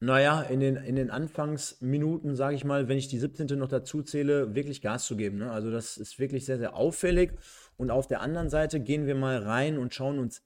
naja, 0.00 0.42
in 0.42 0.60
den, 0.60 0.76
in 0.76 0.96
den 0.96 1.10
Anfangsminuten, 1.10 2.36
sage 2.36 2.54
ich 2.54 2.64
mal, 2.64 2.86
wenn 2.88 2.98
ich 2.98 3.08
die 3.08 3.18
17. 3.18 3.46
noch 3.58 3.68
dazu 3.68 4.02
zähle, 4.02 4.54
wirklich 4.54 4.82
Gas 4.82 5.06
zu 5.06 5.16
geben. 5.16 5.38
Ne? 5.38 5.50
Also 5.50 5.70
das 5.70 5.96
ist 5.96 6.18
wirklich 6.18 6.44
sehr, 6.44 6.58
sehr 6.58 6.74
auffällig. 6.74 7.32
Und 7.78 7.90
auf 7.90 8.06
der 8.06 8.20
anderen 8.20 8.50
Seite 8.50 8.80
gehen 8.80 9.06
wir 9.06 9.14
mal 9.14 9.38
rein 9.38 9.78
und 9.78 9.94
schauen 9.94 10.18
uns 10.18 10.42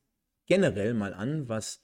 generell 0.47 0.95
mal 0.95 1.15
an, 1.15 1.49
was 1.49 1.83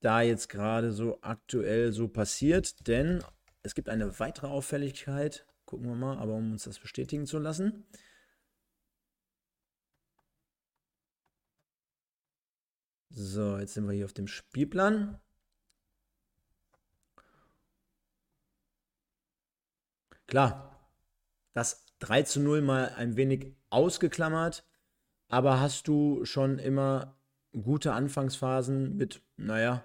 da 0.00 0.22
jetzt 0.22 0.48
gerade 0.48 0.92
so 0.92 1.18
aktuell 1.20 1.92
so 1.92 2.08
passiert. 2.08 2.86
Denn 2.88 3.22
es 3.62 3.74
gibt 3.74 3.90
eine 3.90 4.18
weitere 4.18 4.46
Auffälligkeit. 4.46 5.46
Gucken 5.66 5.86
wir 5.88 5.96
mal, 5.96 6.16
aber 6.18 6.34
um 6.34 6.52
uns 6.52 6.64
das 6.64 6.78
bestätigen 6.78 7.26
zu 7.26 7.38
lassen. 7.38 7.84
So, 13.10 13.58
jetzt 13.58 13.74
sind 13.74 13.86
wir 13.86 13.94
hier 13.94 14.04
auf 14.06 14.12
dem 14.12 14.28
Spielplan. 14.28 15.20
Klar, 20.26 20.90
das 21.52 21.86
3 22.00 22.22
zu 22.22 22.40
0 22.40 22.60
mal 22.62 22.88
ein 22.96 23.16
wenig 23.16 23.54
ausgeklammert, 23.70 24.64
aber 25.28 25.60
hast 25.60 25.88
du 25.88 26.24
schon 26.24 26.58
immer 26.58 27.16
gute 27.52 27.92
Anfangsphasen 27.92 28.96
mit, 28.96 29.22
naja, 29.36 29.84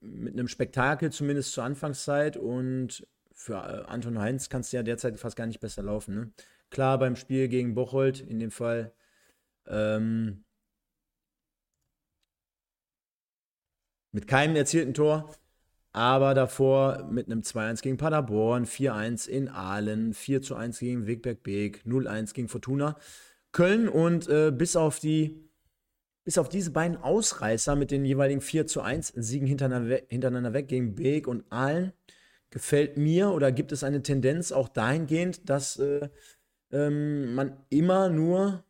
mit 0.00 0.34
einem 0.34 0.48
Spektakel 0.48 1.10
zumindest 1.12 1.52
zur 1.52 1.64
Anfangszeit 1.64 2.36
und 2.36 3.06
für 3.32 3.54
äh, 3.54 3.86
Anton 3.86 4.18
Heinz 4.18 4.48
kannst 4.48 4.72
du 4.72 4.78
ja 4.78 4.82
derzeit 4.82 5.18
fast 5.18 5.36
gar 5.36 5.46
nicht 5.46 5.60
besser 5.60 5.82
laufen. 5.82 6.14
Ne? 6.14 6.32
Klar, 6.70 6.98
beim 6.98 7.16
Spiel 7.16 7.48
gegen 7.48 7.74
Bocholt 7.74 8.20
in 8.20 8.38
dem 8.38 8.50
Fall 8.50 8.92
ähm, 9.66 10.44
mit 14.12 14.26
keinem 14.26 14.56
erzielten 14.56 14.94
Tor, 14.94 15.34
aber 15.96 16.34
davor 16.34 17.08
mit 17.10 17.24
einem 17.26 17.40
2-1 17.40 17.80
gegen 17.80 17.96
Paderborn, 17.96 18.66
4-1 18.66 19.26
in 19.26 19.48
Aalen, 19.48 20.12
4-1 20.12 20.78
gegen 20.78 21.06
Wegberg 21.06 21.42
Beek, 21.42 21.84
0-1 21.86 22.34
gegen 22.34 22.48
Fortuna. 22.48 22.98
Köln 23.50 23.88
und 23.88 24.28
äh, 24.28 24.52
bis 24.52 24.76
auf 24.76 25.00
die 25.00 25.42
bis 26.22 26.36
auf 26.36 26.50
diese 26.50 26.70
beiden 26.70 26.98
Ausreißer 26.98 27.76
mit 27.76 27.90
den 27.90 28.04
jeweiligen 28.04 28.42
4 28.42 28.66
zu 28.66 28.82
1 28.82 29.14
Siegen 29.16 29.46
hintereinander, 29.46 30.00
hintereinander 30.08 30.52
weg 30.52 30.68
gegen 30.68 30.96
Beek 30.96 31.26
und 31.28 31.50
Aalen, 31.50 31.94
gefällt 32.50 32.98
mir 32.98 33.30
oder 33.30 33.50
gibt 33.50 33.72
es 33.72 33.82
eine 33.82 34.02
Tendenz 34.02 34.52
auch 34.52 34.68
dahingehend, 34.68 35.48
dass 35.48 35.78
äh, 35.78 36.10
ähm, 36.72 37.34
man 37.34 37.56
immer 37.70 38.10
nur 38.10 38.65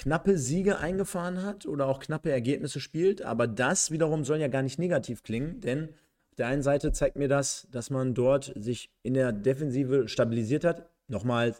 knappe 0.00 0.38
Siege 0.38 0.78
eingefahren 0.78 1.42
hat 1.42 1.66
oder 1.66 1.86
auch 1.86 2.00
knappe 2.00 2.30
Ergebnisse 2.30 2.80
spielt. 2.80 3.20
Aber 3.20 3.46
das 3.46 3.90
wiederum 3.90 4.24
soll 4.24 4.38
ja 4.38 4.48
gar 4.48 4.62
nicht 4.62 4.78
negativ 4.78 5.22
klingen, 5.22 5.60
denn 5.60 5.90
auf 6.30 6.36
der 6.38 6.46
einen 6.46 6.62
Seite 6.62 6.92
zeigt 6.92 7.16
mir 7.16 7.28
das, 7.28 7.68
dass 7.70 7.90
man 7.90 8.14
dort 8.14 8.52
sich 8.56 8.90
in 9.02 9.12
der 9.12 9.30
Defensive 9.32 10.08
stabilisiert 10.08 10.64
hat. 10.64 10.88
Nochmal 11.06 11.54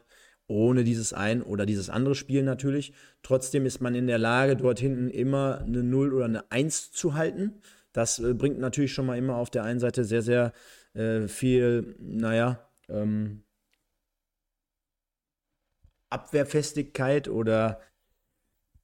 ohne 0.47 0.85
dieses 0.85 1.12
ein 1.12 1.42
oder 1.42 1.66
dieses 1.66 1.90
andere 1.90 2.14
Spiel 2.14 2.42
natürlich. 2.42 2.94
Trotzdem 3.23 3.66
ist 3.66 3.82
man 3.82 3.94
in 3.94 4.06
der 4.06 4.18
Lage, 4.18 4.56
dort 4.56 4.80
hinten 4.80 5.11
immer 5.11 5.59
eine 5.61 5.82
0 5.82 6.14
oder 6.14 6.25
eine 6.25 6.50
1 6.50 6.92
zu 6.92 7.14
halten. 7.14 7.61
Das 7.92 8.18
äh, 8.20 8.32
bringt 8.32 8.59
natürlich 8.59 8.94
schon 8.94 9.06
mal 9.06 9.18
immer 9.18 9.37
auf 9.37 9.50
der 9.50 9.64
einen 9.64 9.80
Seite 9.80 10.04
sehr, 10.04 10.23
sehr 10.23 10.52
äh, 10.94 11.28
viel, 11.28 11.94
naja, 11.99 12.67
ähm, 12.88 13.43
Abwehrfestigkeit 16.08 17.28
oder 17.28 17.80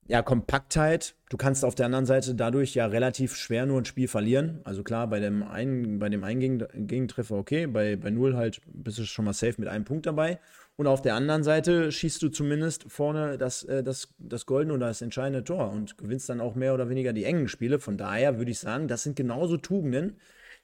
ja, 0.08 0.22
Kompaktheit. 0.22 1.14
Du 1.28 1.36
kannst 1.36 1.64
auf 1.64 1.74
der 1.74 1.86
anderen 1.86 2.06
Seite 2.06 2.34
dadurch 2.34 2.74
ja 2.74 2.86
relativ 2.86 3.34
schwer 3.34 3.66
nur 3.66 3.80
ein 3.80 3.84
Spiel 3.84 4.08
verlieren. 4.08 4.60
Also 4.64 4.82
klar, 4.82 5.08
bei 5.08 5.18
dem 5.18 5.42
einen, 5.42 5.98
bei 5.98 6.08
dem 6.08 6.22
einen 6.22 6.58
Gegentreffer 6.86 7.36
okay, 7.36 7.66
bei, 7.66 7.96
bei 7.96 8.10
null 8.10 8.36
halt 8.36 8.60
bist 8.66 8.98
du 8.98 9.04
schon 9.04 9.24
mal 9.24 9.32
safe 9.32 9.54
mit 9.58 9.68
einem 9.68 9.84
Punkt 9.84 10.06
dabei. 10.06 10.38
Und 10.76 10.86
auf 10.86 11.00
der 11.00 11.14
anderen 11.14 11.42
Seite 11.42 11.90
schießt 11.90 12.22
du 12.22 12.28
zumindest 12.28 12.84
vorne 12.88 13.38
das, 13.38 13.64
äh, 13.64 13.82
das, 13.82 14.14
das 14.18 14.46
goldene 14.46 14.74
oder 14.74 14.88
das 14.88 15.02
entscheidende 15.02 15.42
Tor 15.42 15.70
und 15.70 15.96
gewinnst 15.98 16.28
dann 16.28 16.40
auch 16.40 16.54
mehr 16.54 16.74
oder 16.74 16.88
weniger 16.88 17.12
die 17.12 17.24
engen 17.24 17.48
Spiele. 17.48 17.78
Von 17.78 17.96
daher 17.96 18.38
würde 18.38 18.50
ich 18.50 18.58
sagen, 18.58 18.86
das 18.86 19.02
sind 19.02 19.16
genauso 19.16 19.56
Tugenden, 19.56 20.18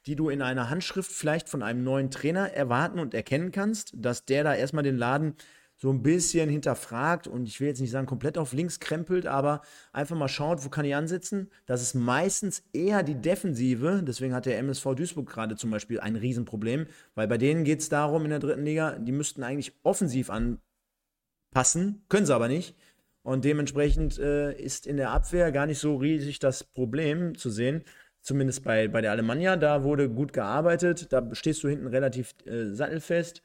die 0.05 0.15
du 0.15 0.29
in 0.29 0.41
einer 0.41 0.69
Handschrift 0.69 1.11
vielleicht 1.11 1.49
von 1.49 1.63
einem 1.63 1.83
neuen 1.83 2.11
Trainer 2.11 2.51
erwarten 2.53 2.99
und 2.99 3.13
erkennen 3.13 3.51
kannst, 3.51 3.93
dass 3.95 4.25
der 4.25 4.43
da 4.43 4.53
erstmal 4.53 4.83
den 4.83 4.97
Laden 4.97 5.35
so 5.83 5.91
ein 5.91 6.01
bisschen 6.01 6.49
hinterfragt 6.49 7.27
und 7.27 7.45
ich 7.45 7.59
will 7.59 7.67
jetzt 7.67 7.81
nicht 7.81 7.91
sagen 7.91 8.07
komplett 8.07 8.37
auf 8.37 8.53
links 8.53 8.79
krempelt, 8.79 9.27
aber 9.27 9.59
einfach 9.91 10.15
mal 10.15 10.29
schaut, 10.29 10.63
wo 10.63 10.69
kann 10.69 10.85
ich 10.85 10.95
ansetzen. 10.95 11.51
Das 11.65 11.81
ist 11.81 11.93
meistens 11.93 12.63
eher 12.71 13.03
die 13.03 13.15
Defensive, 13.15 14.01
deswegen 14.01 14.33
hat 14.33 14.45
der 14.45 14.57
MSV 14.59 14.95
Duisburg 14.95 15.29
gerade 15.29 15.57
zum 15.57 15.71
Beispiel 15.71 15.99
ein 15.99 16.15
Riesenproblem, 16.15 16.87
weil 17.15 17.27
bei 17.27 17.37
denen 17.37 17.65
geht 17.65 17.81
es 17.81 17.89
darum 17.89 18.23
in 18.23 18.29
der 18.29 18.39
dritten 18.39 18.63
Liga, 18.63 18.97
die 18.97 19.11
müssten 19.11 19.43
eigentlich 19.43 19.73
offensiv 19.83 20.29
anpassen, 20.29 22.05
können 22.07 22.25
sie 22.25 22.33
aber 22.33 22.47
nicht. 22.47 22.77
Und 23.21 23.43
dementsprechend 23.43 24.17
äh, 24.19 24.53
ist 24.53 24.87
in 24.87 24.95
der 24.95 25.11
Abwehr 25.11 25.51
gar 25.51 25.65
nicht 25.65 25.79
so 25.79 25.97
riesig 25.97 26.39
das 26.39 26.63
Problem 26.63 27.37
zu 27.37 27.49
sehen. 27.49 27.83
Zumindest 28.21 28.63
bei, 28.63 28.87
bei 28.87 29.01
der 29.01 29.11
Alemannia, 29.11 29.57
da 29.57 29.83
wurde 29.83 30.09
gut 30.09 30.31
gearbeitet, 30.31 31.11
da 31.11 31.35
stehst 31.35 31.61
du 31.61 31.67
hinten 31.67 31.87
relativ 31.87 32.35
äh, 32.45 32.67
sattelfest 32.73 33.41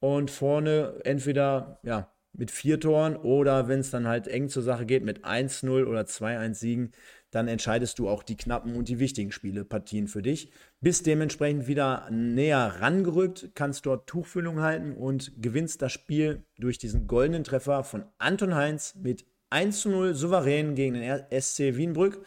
und 0.00 0.30
vorne 0.30 1.00
entweder 1.04 1.80
ja, 1.82 2.12
mit 2.32 2.50
vier 2.50 2.78
Toren 2.78 3.16
oder 3.16 3.68
wenn 3.68 3.80
es 3.80 3.90
dann 3.90 4.06
halt 4.06 4.28
eng 4.28 4.48
zur 4.48 4.62
Sache 4.62 4.86
geht 4.86 5.04
mit 5.04 5.24
1-0 5.24 5.84
oder 5.84 6.02
2-1 6.02 6.54
Siegen, 6.54 6.92
dann 7.30 7.48
entscheidest 7.48 7.98
du 7.98 8.08
auch 8.08 8.22
die 8.22 8.36
knappen 8.36 8.74
und 8.74 8.88
die 8.88 8.98
wichtigen 8.98 9.32
Spiele, 9.32 9.64
Partien 9.64 10.08
für 10.08 10.22
dich. 10.22 10.50
Bist 10.80 11.06
dementsprechend 11.06 11.66
wieder 11.66 12.08
näher 12.10 12.76
rangerückt, 12.80 13.50
kannst 13.54 13.84
dort 13.86 14.08
Tuchfüllung 14.08 14.60
halten 14.60 14.94
und 14.94 15.32
gewinnst 15.42 15.82
das 15.82 15.92
Spiel 15.92 16.44
durch 16.58 16.78
diesen 16.78 17.06
goldenen 17.06 17.44
Treffer 17.44 17.84
von 17.84 18.04
Anton 18.18 18.54
Heinz 18.54 18.94
mit 18.94 19.26
1-0 19.50 20.14
souverän 20.14 20.74
gegen 20.74 20.94
den 20.94 21.24
SC 21.40 21.76
Wienbrück. 21.76 22.24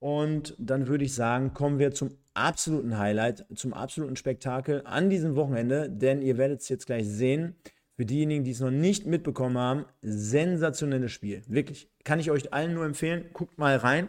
Und 0.00 0.54
dann 0.58 0.86
würde 0.86 1.04
ich 1.04 1.14
sagen, 1.14 1.54
kommen 1.54 1.78
wir 1.78 1.92
zum 1.92 2.10
absoluten 2.38 2.98
Highlight, 2.98 3.44
zum 3.54 3.74
absoluten 3.74 4.16
Spektakel 4.16 4.82
an 4.84 5.10
diesem 5.10 5.36
Wochenende, 5.36 5.90
denn 5.90 6.22
ihr 6.22 6.38
werdet 6.38 6.60
es 6.60 6.68
jetzt 6.68 6.86
gleich 6.86 7.06
sehen. 7.06 7.56
Für 7.94 8.06
diejenigen, 8.06 8.44
die 8.44 8.52
es 8.52 8.60
noch 8.60 8.70
nicht 8.70 9.06
mitbekommen 9.06 9.58
haben, 9.58 9.84
sensationelles 10.02 11.10
Spiel. 11.10 11.42
Wirklich. 11.48 11.90
Kann 12.04 12.20
ich 12.20 12.30
euch 12.30 12.52
allen 12.52 12.74
nur 12.74 12.84
empfehlen. 12.84 13.26
Guckt 13.32 13.58
mal 13.58 13.76
rein. 13.76 14.08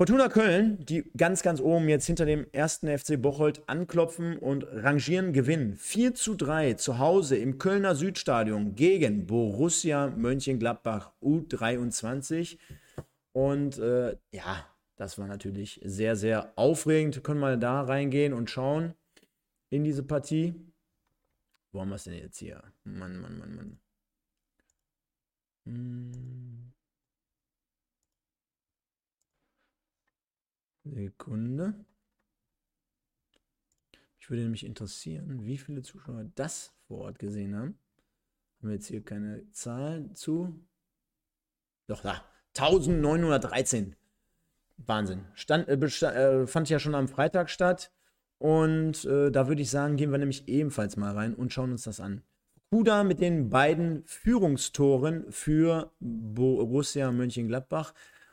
Fortuna 0.00 0.28
Köln, 0.28 0.78
die 0.86 1.10
ganz, 1.14 1.42
ganz 1.42 1.60
oben 1.60 1.88
jetzt 1.90 2.06
hinter 2.06 2.24
dem 2.24 2.46
ersten 2.52 2.86
FC 2.86 3.20
Bocholt 3.20 3.62
anklopfen 3.66 4.38
und 4.38 4.64
rangieren, 4.72 5.34
gewinnen. 5.34 5.76
4 5.76 6.14
zu 6.14 6.36
3 6.36 6.72
zu 6.74 6.98
Hause 6.98 7.36
im 7.36 7.58
Kölner 7.58 7.94
Südstadion 7.94 8.76
gegen 8.76 9.26
Borussia 9.26 10.06
Mönchengladbach 10.16 11.12
U23. 11.20 12.56
Und 13.32 13.78
äh, 13.78 14.16
ja, 14.32 14.64
das 15.00 15.16
war 15.16 15.26
natürlich 15.26 15.80
sehr, 15.82 16.14
sehr 16.14 16.52
aufregend. 16.58 17.14
Wir 17.14 17.22
können 17.22 17.40
mal 17.40 17.58
da 17.58 17.80
reingehen 17.80 18.34
und 18.34 18.50
schauen 18.50 18.92
in 19.70 19.82
diese 19.82 20.02
Partie. 20.02 20.54
Wo 21.72 21.80
haben 21.80 21.88
wir 21.88 21.94
es 21.94 22.04
denn 22.04 22.18
jetzt 22.18 22.36
hier? 22.36 22.62
Mann, 22.84 23.18
Mann, 23.18 23.38
Mann, 23.38 23.54
Mann. 23.54 23.80
Hm. 25.64 26.72
Sekunde. 30.84 31.82
Ich 34.18 34.28
würde 34.28 34.42
nämlich 34.42 34.66
interessieren, 34.66 35.46
wie 35.46 35.56
viele 35.56 35.80
Zuschauer 35.80 36.24
das 36.34 36.74
vor 36.86 37.06
Ort 37.06 37.18
gesehen 37.18 37.56
haben. 37.56 37.78
Haben 38.58 38.68
wir 38.68 38.74
jetzt 38.74 38.88
hier 38.88 39.02
keine 39.02 39.50
Zahlen 39.52 40.14
zu? 40.14 40.62
Doch, 41.86 42.02
da. 42.02 42.22
1913 42.58 43.96
Wahnsinn. 44.86 45.20
Stand, 45.34 45.68
äh, 45.68 45.74
äh, 45.74 46.46
fand 46.46 46.68
ja 46.68 46.78
schon 46.78 46.94
am 46.94 47.08
Freitag 47.08 47.50
statt. 47.50 47.90
Und 48.38 49.04
äh, 49.04 49.30
da 49.30 49.48
würde 49.48 49.62
ich 49.62 49.70
sagen, 49.70 49.96
gehen 49.96 50.10
wir 50.10 50.18
nämlich 50.18 50.48
ebenfalls 50.48 50.96
mal 50.96 51.12
rein 51.12 51.34
und 51.34 51.52
schauen 51.52 51.72
uns 51.72 51.84
das 51.84 52.00
an. 52.00 52.22
Kuda 52.70 53.04
mit 53.04 53.20
den 53.20 53.50
beiden 53.50 54.02
Führungstoren 54.06 55.24
für 55.30 55.92
Borussia 56.00 57.10
Mönchengladbach. 57.12 57.92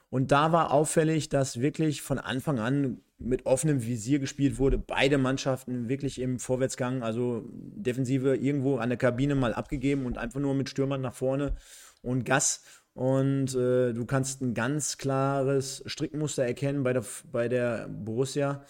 Und 0.09 0.31
da 0.31 0.51
war 0.51 0.71
auffällig, 0.71 1.27
dass 1.27 1.59
wirklich 1.59 2.01
von 2.01 2.19
Anfang 2.19 2.59
an 2.59 3.01
mit 3.17 3.45
offenem 3.45 3.83
Visier 3.83 4.19
gespielt 4.19 4.59
wurde. 4.59 4.77
Beide 4.77 5.17
Mannschaften 5.17 5.89
wirklich 5.89 6.21
im 6.21 6.39
Vorwärtsgang, 6.39 7.03
also 7.03 7.43
Defensive 7.51 8.35
irgendwo 8.35 8.77
an 8.77 8.89
der 8.89 8.97
Kabine 8.97 9.35
mal 9.35 9.53
abgegeben 9.53 10.05
und 10.05 10.17
einfach 10.17 10.39
nur 10.39 10.53
mit 10.53 10.69
Stürmern 10.69 11.01
nach 11.01 11.15
vorne 11.15 11.55
und 12.01 12.23
Gas. 12.23 12.63
Und 12.97 13.53
äh, 13.53 13.93
du 13.93 14.05
kannst 14.07 14.41
ein 14.41 14.55
ganz 14.55 14.97
klares 14.97 15.83
Strickmuster 15.85 16.43
erkennen 16.43 16.81
bei 16.81 16.93
der, 16.93 17.03
bei 17.31 17.47
der 17.47 17.87
Borussia, 17.89 18.63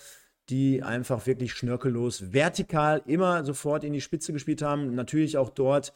die 0.49 0.83
einfach 0.83 1.25
wirklich 1.27 1.53
schnörkellos 1.53 2.33
vertikal 2.33 3.01
immer 3.05 3.45
sofort 3.45 3.85
in 3.85 3.93
die 3.93 4.01
Spitze 4.01 4.33
gespielt 4.33 4.61
haben. 4.61 4.95
Natürlich 4.95 5.37
auch 5.37 5.49
dort 5.49 5.93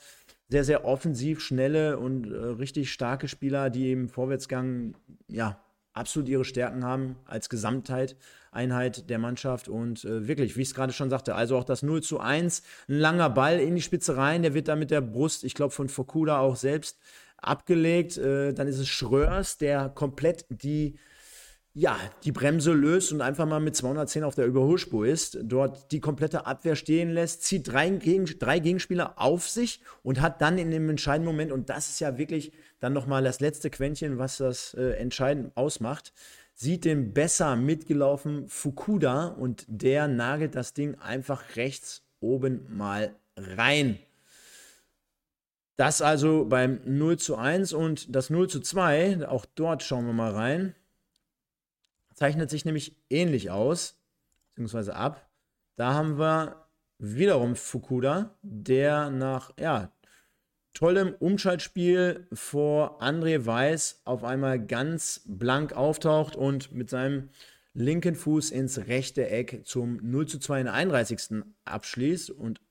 sehr, 0.48 0.64
sehr 0.64 0.86
offensiv, 0.86 1.42
schnelle 1.42 2.00
und 2.00 2.32
äh, 2.32 2.36
richtig 2.36 2.94
starke 2.94 3.28
Spieler, 3.28 3.70
die 3.70 3.92
im 3.92 4.08
Vorwärtsgang 4.08 4.96
ja 5.28 5.62
absolut 5.92 6.30
ihre 6.30 6.46
Stärken 6.46 6.86
haben 6.86 7.18
als 7.26 7.50
Gesamtheit, 7.50 8.16
Einheit 8.54 9.10
der 9.10 9.20
Mannschaft 9.20 9.68
und 9.68 10.06
äh, 10.06 10.26
wirklich, 10.26 10.56
wie 10.56 10.62
ich 10.62 10.70
es 10.70 10.74
gerade 10.74 10.94
schon 10.94 11.10
sagte, 11.10 11.36
also 11.36 11.58
auch 11.58 11.66
das 11.66 11.84
0 11.84 12.02
zu 12.02 12.22
1, 12.22 12.64
ein 12.88 12.96
langer 12.98 13.30
Ball 13.30 13.60
in 13.60 13.76
die 13.76 13.82
Spitze 13.82 14.16
rein, 14.16 14.42
der 14.42 14.54
wird 14.54 14.70
da 14.70 14.78
mit 14.78 14.90
der 14.90 15.02
Brust, 15.02 15.44
ich 15.44 15.54
glaube 15.54 15.74
von 15.74 15.90
Fokuda 15.90 16.40
auch 16.40 16.56
selbst 16.56 16.98
abgelegt, 17.42 18.18
äh, 18.18 18.54
dann 18.54 18.68
ist 18.68 18.80
es 18.80 18.88
Schröers, 18.88 19.58
der 19.58 19.90
komplett 19.90 20.46
die 20.50 20.98
ja, 21.74 21.98
die 22.26 22.34
Bremse 22.34 22.74
löst 22.74 23.14
und 23.14 23.22
einfach 23.22 23.46
mal 23.46 23.62
mit 23.62 23.78
210 23.78 24.26
auf 24.26 24.36
der 24.36 24.46
Überholspur 24.46 25.06
ist, 25.06 25.38
dort 25.42 25.92
die 25.94 26.02
komplette 26.02 26.46
Abwehr 26.46 26.76
stehen 26.76 27.12
lässt, 27.12 27.44
zieht 27.44 27.72
drei, 27.72 27.90
Gegen 27.90 28.26
drei 28.26 28.60
Gegenspieler 28.60 29.14
auf 29.16 29.48
sich 29.48 29.80
und 30.04 30.20
hat 30.20 30.42
dann 30.42 30.58
in 30.58 30.70
dem 30.70 30.90
entscheidenden 30.90 31.28
Moment, 31.28 31.52
und 31.52 31.70
das 31.70 31.88
ist 31.90 32.02
ja 32.02 32.18
wirklich 32.18 32.52
dann 32.82 32.92
nochmal 32.92 33.24
das 33.24 33.40
letzte 33.40 33.70
Quäntchen, 33.70 34.18
was 34.18 34.38
das 34.38 34.74
äh, 34.74 34.92
entscheidend 34.98 35.56
ausmacht, 35.56 36.12
sieht 36.54 36.84
den 36.84 37.14
besser 37.14 37.56
mitgelaufen 37.56 38.50
Fukuda 38.50 39.28
und 39.28 39.64
der 39.68 40.10
nagelt 40.10 40.56
das 40.56 40.74
Ding 40.74 40.96
einfach 40.96 41.56
rechts 41.56 42.04
oben 42.20 42.66
mal 42.70 43.16
rein. 43.38 43.98
Das 45.82 46.02
also 46.02 46.46
beim 46.46 46.80
0 46.86 47.18
zu 47.18 47.36
1 47.38 47.74
und 47.74 48.16
das 48.16 48.30
0 48.30 48.48
zu 48.50 48.60
2, 48.60 49.28
auch 49.28 49.46
dort 49.56 49.84
schauen 49.84 50.06
wir 50.06 50.14
mal 50.14 50.32
rein 50.32 50.76
zeichnet 52.22 52.52
sich 52.52 52.66
nämlich 52.66 52.96
ähnlich 53.10 53.50
aus, 53.50 54.00
beziehungsweise 54.46 54.96
ab. 54.96 55.28
Da 55.76 55.96
haben 55.96 56.20
wir 56.20 56.68
wiederum 57.00 57.56
Fukuda, 57.56 58.38
der 58.44 59.10
nach 59.10 59.58
ja, 59.60 59.92
tollem 60.76 61.16
Umschaltspiel 61.16 62.28
vor 62.32 63.02
André 63.02 63.44
Weiß 63.44 64.02
auf 64.06 64.24
einmal 64.24 64.64
ganz 64.64 65.24
blank 65.26 65.74
auftaucht 65.74 66.36
und 66.36 66.72
mit 66.72 66.92
seinem 66.92 67.30
linken 67.74 68.14
Fuß 68.14 68.52
ins 68.52 68.86
rechte 68.86 69.28
Eck 69.28 69.64
zum 69.66 69.98
0 70.04 70.28
zu 70.28 70.38
2 70.38 70.60
in 70.60 70.66
der 70.66 70.76
31. 70.76 71.44
abschließt 71.66 72.30
und 72.30 72.62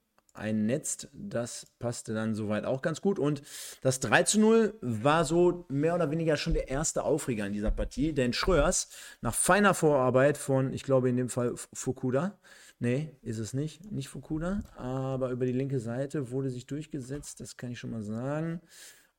einnetzt. 0.40 1.08
Das 1.12 1.66
passte 1.78 2.14
dann 2.14 2.34
soweit 2.34 2.64
auch 2.64 2.82
ganz 2.82 3.00
gut. 3.00 3.18
Und 3.18 3.42
das 3.82 4.00
3 4.00 4.24
zu 4.24 4.40
0 4.40 4.74
war 4.80 5.24
so 5.24 5.66
mehr 5.68 5.94
oder 5.94 6.10
weniger 6.10 6.36
schon 6.36 6.54
der 6.54 6.68
erste 6.68 7.04
Aufreger 7.04 7.46
in 7.46 7.52
dieser 7.52 7.70
Partie, 7.70 8.12
denn 8.12 8.32
Schröers 8.32 8.88
nach 9.20 9.34
feiner 9.34 9.74
Vorarbeit 9.74 10.36
von, 10.36 10.72
ich 10.72 10.82
glaube 10.82 11.08
in 11.08 11.16
dem 11.16 11.28
Fall 11.28 11.54
Fukuda, 11.72 12.38
nee, 12.78 13.14
ist 13.22 13.38
es 13.38 13.52
nicht, 13.54 13.90
nicht 13.92 14.08
Fukuda, 14.08 14.62
aber 14.76 15.30
über 15.30 15.46
die 15.46 15.52
linke 15.52 15.80
Seite 15.80 16.30
wurde 16.30 16.50
sich 16.50 16.66
durchgesetzt, 16.66 17.40
das 17.40 17.56
kann 17.56 17.70
ich 17.70 17.78
schon 17.78 17.90
mal 17.90 18.02
sagen. 18.02 18.60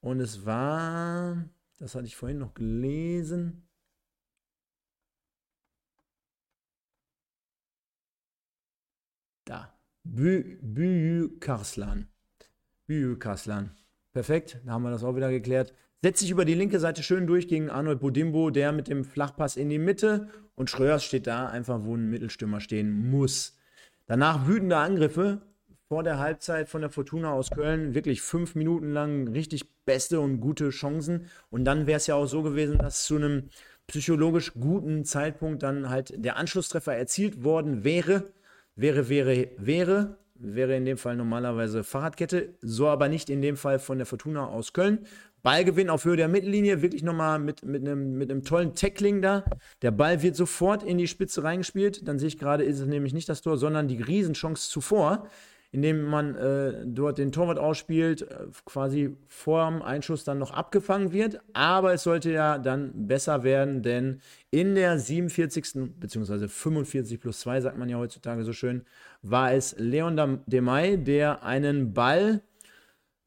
Und 0.02 0.20
es 0.20 0.46
war, 0.46 1.46
das 1.80 1.96
hatte 1.96 2.08
ich 2.08 2.16
vorhin 2.16 2.40
noch 2.40 2.54
gelesen, 2.54 3.68
da. 9.46 9.81
Büyü 10.04 11.40
Karslan. 11.40 12.08
Büyü 12.88 13.20
Karslan. 13.20 13.72
Perfekt, 14.14 14.58
da 14.66 14.74
haben 14.74 14.84
wir 14.84 14.92
das 14.92 15.04
auch 15.04 15.16
wieder 15.16 15.32
geklärt. 15.32 15.74
Setzt 16.02 16.20
sich 16.20 16.32
über 16.32 16.46
die 16.46 16.56
linke 16.56 16.80
Seite 16.80 17.04
schön 17.04 17.28
durch 17.28 17.48
gegen 17.48 17.70
Arnold 17.70 18.00
Bodimbo, 18.00 18.50
der 18.50 18.72
mit 18.72 18.88
dem 18.88 19.06
Flachpass 19.06 19.56
in 19.56 19.70
die 19.70 19.78
Mitte 19.78 20.30
und 20.56 20.70
Schröers 20.70 21.04
steht 21.04 21.28
da 21.28 21.48
einfach, 21.48 21.84
wo 21.84 21.96
ein 21.96 22.10
Mittelstürmer 22.10 22.60
stehen 22.60 23.10
muss. 23.10 23.56
Danach 24.08 24.48
wütende 24.48 24.78
Angriffe 24.78 25.42
vor 25.88 26.04
der 26.04 26.20
Halbzeit 26.20 26.70
von 26.70 26.82
der 26.82 26.90
Fortuna 26.90 27.32
aus 27.32 27.52
Köln. 27.52 27.94
Wirklich 27.94 28.22
fünf 28.22 28.56
Minuten 28.56 28.92
lang 28.92 29.28
richtig 29.28 29.70
beste 29.86 30.20
und 30.20 30.40
gute 30.40 30.70
Chancen. 30.70 31.28
Und 31.50 31.66
dann 31.66 31.86
wäre 31.86 31.98
es 31.98 32.08
ja 32.08 32.16
auch 32.16 32.26
so 32.26 32.42
gewesen, 32.42 32.78
dass 32.78 33.06
zu 33.06 33.18
einem 33.18 33.50
psychologisch 33.88 34.54
guten 34.54 35.06
Zeitpunkt 35.06 35.64
dann 35.64 35.90
halt 35.90 36.14
der 36.18 36.38
Anschlusstreffer 36.38 36.96
erzielt 36.96 37.44
worden 37.44 37.84
wäre. 37.84 38.32
Wäre, 38.76 39.10
wäre, 39.10 39.50
wäre, 39.58 40.18
wäre 40.36 40.76
in 40.76 40.86
dem 40.86 40.98
Fall 40.98 41.16
normalerweise 41.16 41.84
Fahrradkette, 41.84 42.56
so 42.62 42.88
aber 42.88 43.10
nicht 43.10 43.30
in 43.30 43.42
dem 43.42 43.58
Fall 43.58 43.80
von 43.80 43.98
der 43.98 44.06
Fortuna 44.06 44.48
aus 44.48 44.74
Köln. 44.74 45.06
Ballgewinn 45.44 45.90
auf 45.90 46.06
Höhe 46.06 46.18
der 46.18 46.28
Mittellinie, 46.28 46.82
wirklich 46.82 47.04
nochmal 47.04 47.40
mit, 47.40 47.66
mit, 47.66 47.82
einem, 47.82 48.14
mit 48.18 48.30
einem 48.30 48.44
tollen 48.44 48.76
Tackling 48.76 49.22
da. 49.22 49.44
Der 49.82 49.92
Ball 49.92 50.22
wird 50.22 50.36
sofort 50.36 50.84
in 50.84 51.00
die 51.00 51.08
Spitze 51.08 51.44
reingespielt. 51.44 52.08
Dann 52.08 52.20
sehe 52.20 52.28
ich 52.28 52.38
gerade, 52.38 52.64
ist 52.64 52.80
es 52.80 52.86
nämlich 52.86 53.14
nicht 53.14 53.28
das 53.28 53.42
Tor, 53.42 53.58
sondern 53.58 53.88
die 53.88 54.02
Riesenchance 54.02 54.70
zuvor 54.70 55.28
indem 55.72 56.04
man 56.04 56.36
äh, 56.36 56.86
dort 56.86 57.18
den 57.18 57.32
Torwart 57.32 57.58
ausspielt, 57.58 58.24
äh, 58.24 58.48
quasi 58.66 59.16
vor 59.28 59.70
dem 59.70 59.82
Einschuss 59.82 60.26
dann 60.26 60.38
noch 60.38 60.52
abgefangen 60.52 61.14
wird. 61.14 61.40
Aber 61.54 61.94
es 61.94 62.04
sollte 62.04 62.32
ja 62.32 62.58
dann 62.58 63.08
besser 63.08 63.44
werden, 63.44 63.82
denn 63.82 64.22
in 64.50 64.76
der 64.76 65.00
47. 65.00 65.94
bzw. 65.98 66.50
45 66.50 67.22
plus 67.22 67.40
2, 67.40 67.62
sagt 67.62 67.78
man 67.78 67.88
ja 67.88 67.98
heutzutage 67.98 68.44
so 68.44 68.52
schön, 68.52 68.84
war 69.22 69.54
es 69.54 69.76
Leon 69.78 70.42
Demay, 70.46 70.98
der 70.98 71.44
einen 71.44 71.94
Ball 71.94 72.42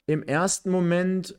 im 0.07 0.23
ersten 0.23 0.71
Moment 0.71 1.39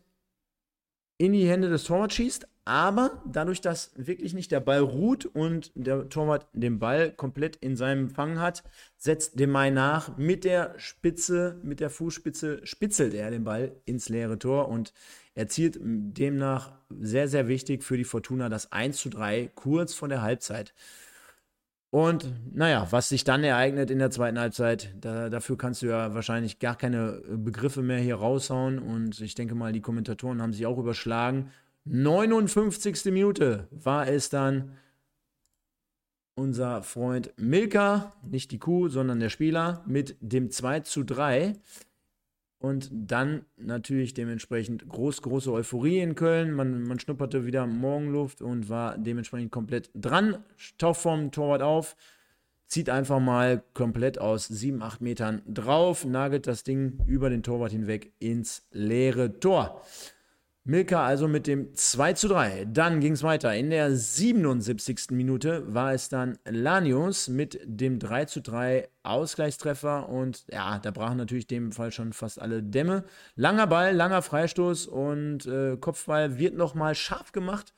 in 1.18 1.34
die 1.34 1.48
Hände 1.48 1.70
des 1.70 1.84
Torwarts 1.84 2.16
schießt, 2.16 2.48
aber 2.66 3.22
dadurch, 3.26 3.62
dass 3.62 3.92
wirklich 3.96 4.34
nicht 4.34 4.52
der 4.52 4.60
Ball 4.60 4.80
ruht 4.80 5.26
und 5.26 5.72
der 5.76 6.10
Torwart 6.10 6.48
den 6.54 6.80
Ball 6.80 7.12
komplett 7.12 7.56
in 7.58 7.76
seinem 7.76 8.10
Fang 8.10 8.40
hat, 8.40 8.64
setzt 8.98 9.40
Demai 9.40 9.70
nach. 9.70 10.18
Mit 10.18 10.44
der 10.44 10.74
Spitze, 10.78 11.60
mit 11.62 11.80
der 11.80 11.92
Fußspitze 11.92 12.66
spitzelt 12.66 13.14
er 13.14 13.30
den 13.30 13.44
Ball 13.44 13.76
ins 13.86 14.10
leere 14.10 14.40
Tor 14.40 14.68
und 14.68 14.94
erzielt 15.36 15.78
demnach 15.80 16.72
sehr, 16.90 17.28
sehr 17.28 17.48
wichtig 17.48 17.84
für 17.84 17.98
die 17.98 18.04
Fortuna 18.04 18.50
das 18.50 18.72
1 18.72 18.98
zu 18.98 19.10
3 19.10 19.52
kurz 19.54 19.94
vor 19.94 20.08
der 20.08 20.24
Halbzeit. 20.24 20.74
Und 21.92 22.34
naja, 22.54 22.88
was 22.90 23.10
sich 23.10 23.24
dann 23.24 23.44
ereignet 23.44 23.90
in 23.90 24.00
der 24.00 24.12
zweiten 24.12 24.40
Halbzeit, 24.40 24.94
da, 25.00 25.30
dafür 25.30 25.58
kannst 25.58 25.82
du 25.82 25.86
ja 25.86 26.14
wahrscheinlich 26.14 26.60
gar 26.60 26.76
keine 26.76 27.22
Begriffe 27.30 27.84
mehr 27.84 28.00
hier 28.00 28.16
raushauen. 28.16 28.80
Und 28.80 29.22
ich 29.22 29.36
denke 29.36 29.56
mal, 29.56 29.72
die 29.72 29.82
Kommentatoren 29.82 30.42
haben 30.42 30.52
sich 30.52 30.66
auch 30.66 30.78
überschlagen. 30.78 31.52
59. 31.86 33.06
Minute 33.06 33.68
war 33.72 34.08
es 34.08 34.30
dann 34.30 34.72
unser 36.36 36.84
Freund 36.84 37.34
Milka, 37.38 38.14
nicht 38.24 38.52
die 38.52 38.60
Kuh, 38.60 38.90
sondern 38.90 39.20
der 39.20 39.30
Spieler, 39.30 39.84
mit 39.88 40.18
dem 40.20 40.52
2 40.52 40.82
zu 40.82 41.04
3. 41.04 41.54
Und 42.58 42.90
dann 42.92 43.46
natürlich 43.58 44.16
dementsprechend 44.16 44.90
groß, 44.90 45.22
große 45.22 45.52
Euphorie 45.52 46.00
in 46.00 46.16
Köln. 46.16 46.52
Man, 46.52 46.84
man 46.84 47.00
schnupperte 47.00 47.46
wieder 47.46 47.68
Morgenluft 47.68 48.42
und 48.42 48.70
war 48.70 48.98
dementsprechend 48.98 49.52
komplett 49.52 49.92
dran. 49.94 50.44
Taucht 50.78 51.02
vom 51.02 51.32
Torwart 51.32 51.62
auf, 51.62 51.96
zieht 52.66 52.90
einfach 52.90 53.20
mal 53.20 53.64
komplett 53.74 54.18
aus 54.20 54.48
7, 54.48 54.82
8 54.82 55.02
Metern 55.02 55.42
drauf, 55.48 56.06
nagelt 56.06 56.48
das 56.48 56.64
Ding 56.64 57.00
über 57.06 57.30
den 57.30 57.44
Torwart 57.44 57.72
hinweg 57.72 58.14
ins 58.20 58.66
leere 58.72 59.40
Tor. 59.40 59.82
Milka 60.68 61.06
also 61.06 61.28
mit 61.28 61.46
dem 61.46 61.76
2 61.76 62.14
zu 62.14 62.28
3. 62.28 62.66
Dann 62.66 63.00
ging 63.00 63.14
es 63.14 63.22
weiter. 63.22 63.54
In 63.54 63.70
der 63.70 63.96
77. 63.96 65.12
Minute 65.12 65.64
war 65.72 65.94
es 65.94 66.10
dann 66.10 66.40
Lanius 66.44 67.28
mit 67.28 67.60
dem 67.64 68.00
3 68.00 68.26
zu 68.26 68.42
3 68.42 68.90
Ausgleichstreffer 69.04 70.10
und 70.10 70.44
ja, 70.52 70.80
da 70.80 70.90
brachen 70.90 71.18
natürlich 71.18 71.46
dem 71.46 71.72
Fall 71.72 71.92
schon 71.92 72.14
fast 72.14 72.42
alle 72.42 72.64
Dämme. 72.64 73.04
Langer 73.36 73.68
Ball, 73.68 73.96
langer 73.96 74.24
Freistoß 74.24 74.88
und 74.88 75.46
äh, 75.46 75.78
Kopfball 75.78 76.40
wird 76.40 76.56
nochmal 76.56 76.96
scharf 76.96 77.32
gemacht 77.32 77.72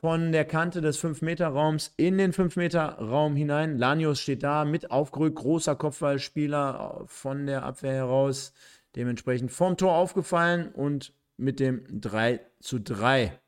von 0.00 0.30
der 0.30 0.44
Kante 0.44 0.80
des 0.80 1.02
5-Meter-Raums 1.02 1.92
in 1.96 2.18
den 2.18 2.32
5-Meter-Raum 2.32 3.34
hinein. 3.34 3.76
Lanius 3.78 4.20
steht 4.20 4.44
da 4.44 4.64
mit 4.64 4.92
aufgerückt, 4.92 5.34
großer 5.34 5.74
Kopfballspieler 5.74 7.02
von 7.06 7.46
der 7.46 7.64
Abwehr 7.64 7.94
heraus, 7.94 8.52
dementsprechend 8.94 9.50
vom 9.50 9.76
Tor 9.76 9.94
aufgefallen 9.94 10.68
und 10.68 11.12
mit 11.40 11.60
dem 11.60 12.00
3 12.00 12.40
zu 12.60 12.78
3. 12.78 13.38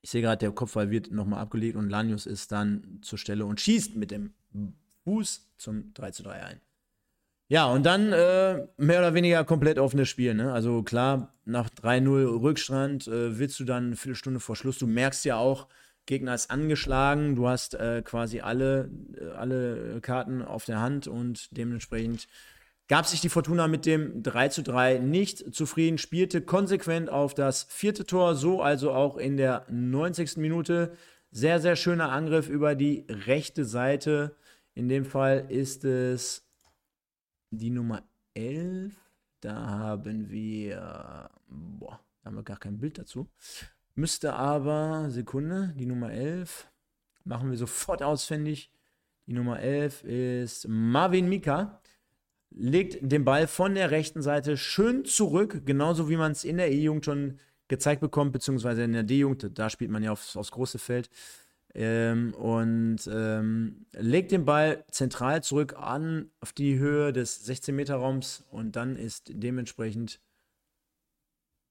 Ich 0.00 0.10
sehe 0.10 0.22
gerade, 0.22 0.38
der 0.38 0.52
Kopfball 0.52 0.90
wird 0.90 1.10
nochmal 1.10 1.40
abgelegt 1.40 1.76
und 1.76 1.90
Lanius 1.90 2.26
ist 2.26 2.52
dann 2.52 3.00
zur 3.02 3.18
Stelle 3.18 3.44
und 3.44 3.60
schießt 3.60 3.96
mit 3.96 4.10
dem 4.10 4.32
Fuß 5.04 5.50
zum 5.58 5.92
3 5.94 6.10
zu 6.12 6.22
3 6.22 6.42
ein. 6.42 6.60
Ja, 7.50 7.66
und 7.66 7.86
dann 7.86 8.12
äh, 8.12 8.66
mehr 8.76 8.98
oder 8.98 9.14
weniger 9.14 9.42
komplett 9.44 9.78
offenes 9.78 10.08
Spiel. 10.08 10.34
Ne? 10.34 10.52
Also 10.52 10.82
klar, 10.82 11.32
nach 11.46 11.70
3-0 11.70 12.42
Rückstand 12.42 13.08
äh, 13.08 13.38
willst 13.38 13.58
du 13.58 13.64
dann 13.64 13.86
eine 13.86 13.96
Viertelstunde 13.96 14.38
vor 14.38 14.54
Schluss. 14.54 14.78
Du 14.78 14.86
merkst 14.86 15.24
ja 15.24 15.36
auch, 15.36 15.66
Gegner 16.04 16.34
ist 16.34 16.50
angeschlagen, 16.50 17.36
du 17.36 17.48
hast 17.48 17.74
äh, 17.74 18.02
quasi 18.02 18.40
alle, 18.40 18.90
äh, 19.18 19.30
alle 19.30 20.00
Karten 20.02 20.42
auf 20.42 20.66
der 20.66 20.80
Hand 20.80 21.06
und 21.06 21.56
dementsprechend 21.56 22.28
gab 22.88 23.06
sich 23.06 23.20
die 23.20 23.28
Fortuna 23.28 23.68
mit 23.68 23.86
dem 23.86 24.22
3 24.22 24.48
zu 24.48 24.62
3 24.62 24.98
nicht 24.98 25.54
zufrieden, 25.54 25.98
spielte 25.98 26.40
konsequent 26.40 27.10
auf 27.10 27.34
das 27.34 27.64
vierte 27.64 28.04
Tor, 28.04 28.34
so 28.34 28.62
also 28.62 28.92
auch 28.92 29.18
in 29.18 29.36
der 29.36 29.66
90. 29.70 30.38
Minute. 30.38 30.92
Sehr, 31.30 31.60
sehr 31.60 31.76
schöner 31.76 32.10
Angriff 32.10 32.48
über 32.48 32.74
die 32.74 33.04
rechte 33.08 33.66
Seite. 33.66 34.34
In 34.74 34.88
dem 34.88 35.04
Fall 35.04 35.46
ist 35.50 35.84
es 35.84 36.48
die 37.50 37.70
Nummer 37.70 38.02
11. 38.32 38.94
Da 39.40 39.54
haben 39.54 40.30
wir, 40.30 41.30
boah, 41.46 42.00
da 42.22 42.26
haben 42.26 42.36
wir 42.36 42.42
gar 42.42 42.58
kein 42.58 42.78
Bild 42.78 42.98
dazu. 42.98 43.28
Müsste 43.94 44.32
aber, 44.32 45.10
Sekunde, 45.10 45.74
die 45.76 45.86
Nummer 45.86 46.10
11 46.10 46.70
machen 47.24 47.50
wir 47.50 47.58
sofort 47.58 48.02
ausfindig. 48.02 48.72
Die 49.26 49.34
Nummer 49.34 49.60
11 49.60 50.04
ist 50.04 50.66
Marvin 50.68 51.28
Mika. 51.28 51.82
Legt 52.50 52.98
den 53.00 53.24
Ball 53.24 53.46
von 53.46 53.74
der 53.74 53.90
rechten 53.90 54.22
Seite 54.22 54.56
schön 54.56 55.04
zurück, 55.04 55.62
genauso 55.66 56.08
wie 56.08 56.16
man 56.16 56.32
es 56.32 56.44
in 56.44 56.56
der 56.56 56.70
E-Jugend 56.72 57.04
schon 57.04 57.38
gezeigt 57.68 58.00
bekommt, 58.00 58.32
beziehungsweise 58.32 58.82
in 58.82 58.92
der 58.92 59.02
D-Jugend, 59.02 59.58
da 59.58 59.68
spielt 59.68 59.90
man 59.90 60.02
ja 60.02 60.12
aufs, 60.12 60.36
aufs 60.36 60.50
große 60.50 60.78
Feld. 60.78 61.10
Ähm, 61.74 62.32
und 62.34 62.98
ähm, 63.12 63.86
legt 63.92 64.32
den 64.32 64.46
Ball 64.46 64.84
zentral 64.90 65.42
zurück 65.42 65.74
an 65.76 66.30
auf 66.40 66.52
die 66.52 66.78
Höhe 66.78 67.12
des 67.12 67.46
16-Meter-Raums 67.46 68.44
und 68.50 68.74
dann 68.74 68.96
ist 68.96 69.30
dementsprechend 69.34 70.20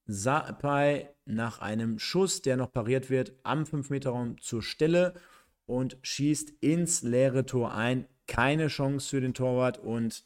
Sapai 0.05 1.09
nach 1.25 1.59
einem 1.59 1.99
Schuss, 1.99 2.41
der 2.41 2.57
noch 2.57 2.71
pariert 2.71 3.09
wird, 3.09 3.33
am 3.43 3.63
5-Meter-Raum 3.63 4.39
zur 4.39 4.61
Stelle 4.61 5.15
und 5.65 5.97
schießt 6.01 6.53
ins 6.61 7.03
leere 7.03 7.45
Tor 7.45 7.73
ein. 7.73 8.07
Keine 8.25 8.67
Chance 8.67 9.09
für 9.09 9.21
den 9.21 9.33
Torwart. 9.33 9.77
Und 9.77 10.23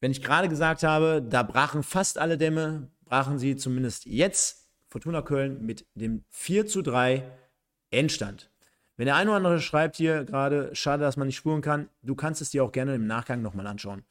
wenn 0.00 0.12
ich 0.12 0.22
gerade 0.22 0.48
gesagt 0.48 0.82
habe, 0.82 1.22
da 1.22 1.42
brachen 1.42 1.82
fast 1.82 2.18
alle 2.18 2.38
Dämme, 2.38 2.90
brachen 3.04 3.38
sie 3.38 3.56
zumindest 3.56 4.06
jetzt 4.06 4.68
Fortuna 4.88 5.22
Köln 5.22 5.64
mit 5.64 5.86
dem 5.94 6.24
4 6.30 6.66
zu 6.66 6.82
3 6.82 7.22
Endstand. 7.90 8.50
Wenn 8.96 9.06
der 9.06 9.16
eine 9.16 9.30
oder 9.30 9.36
andere 9.36 9.60
schreibt 9.60 9.96
hier 9.96 10.24
gerade, 10.24 10.74
schade, 10.74 11.04
dass 11.04 11.16
man 11.16 11.26
nicht 11.26 11.36
spuren 11.36 11.62
kann, 11.62 11.88
du 12.02 12.14
kannst 12.14 12.42
es 12.42 12.50
dir 12.50 12.64
auch 12.64 12.72
gerne 12.72 12.94
im 12.94 13.06
Nachgang 13.06 13.42
nochmal 13.42 13.66
anschauen. 13.66 14.04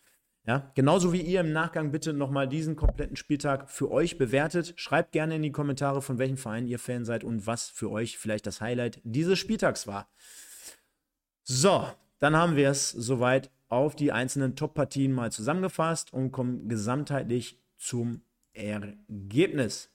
Ja, 0.46 0.72
genauso 0.76 1.12
wie 1.12 1.20
ihr 1.20 1.42
im 1.42 1.52
Nachgang 1.52 1.92
bitte 1.92 2.14
nochmal 2.14 2.48
diesen 2.48 2.78
kompletten 2.78 3.18
Spieltag 3.18 3.70
für 3.70 3.92
euch 3.92 4.18
bewertet. 4.18 4.74
Schreibt 4.78 5.12
gerne 5.12 5.36
in 5.36 5.42
die 5.42 5.52
Kommentare, 5.52 6.02
von 6.02 6.20
welchem 6.20 6.38
Verein 6.38 6.68
ihr 6.68 6.80
Fan 6.80 7.04
seid 7.04 7.26
und 7.26 7.46
was 7.46 7.68
für 7.68 7.92
euch 7.92 8.18
vielleicht 8.18 8.48
das 8.48 8.62
Highlight 8.62 9.02
dieses 9.04 9.38
Spieltags 9.40 9.88
war. 9.88 10.08
So, 11.44 11.86
dann 12.20 12.38
haben 12.38 12.56
wir 12.56 12.70
es 12.70 12.92
soweit 12.92 13.52
auf 13.70 13.96
die 13.96 14.12
einzelnen 14.12 14.56
Top-Partien 14.56 15.12
mal 15.12 15.32
zusammengefasst 15.32 16.14
und 16.14 16.32
kommen 16.32 16.68
gesamtheitlich 16.70 17.60
zum 17.78 18.22
Ergebnis. 18.54 19.90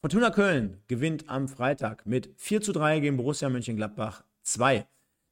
Fortuna 0.00 0.30
Köln 0.30 0.82
gewinnt 0.86 1.28
am 1.28 1.48
Freitag 1.48 2.06
mit 2.06 2.30
4 2.36 2.60
zu 2.60 2.72
3 2.72 3.00
gegen 3.00 3.16
Borussia 3.16 3.48
Mönchengladbach 3.48 4.24
2. 4.42 4.86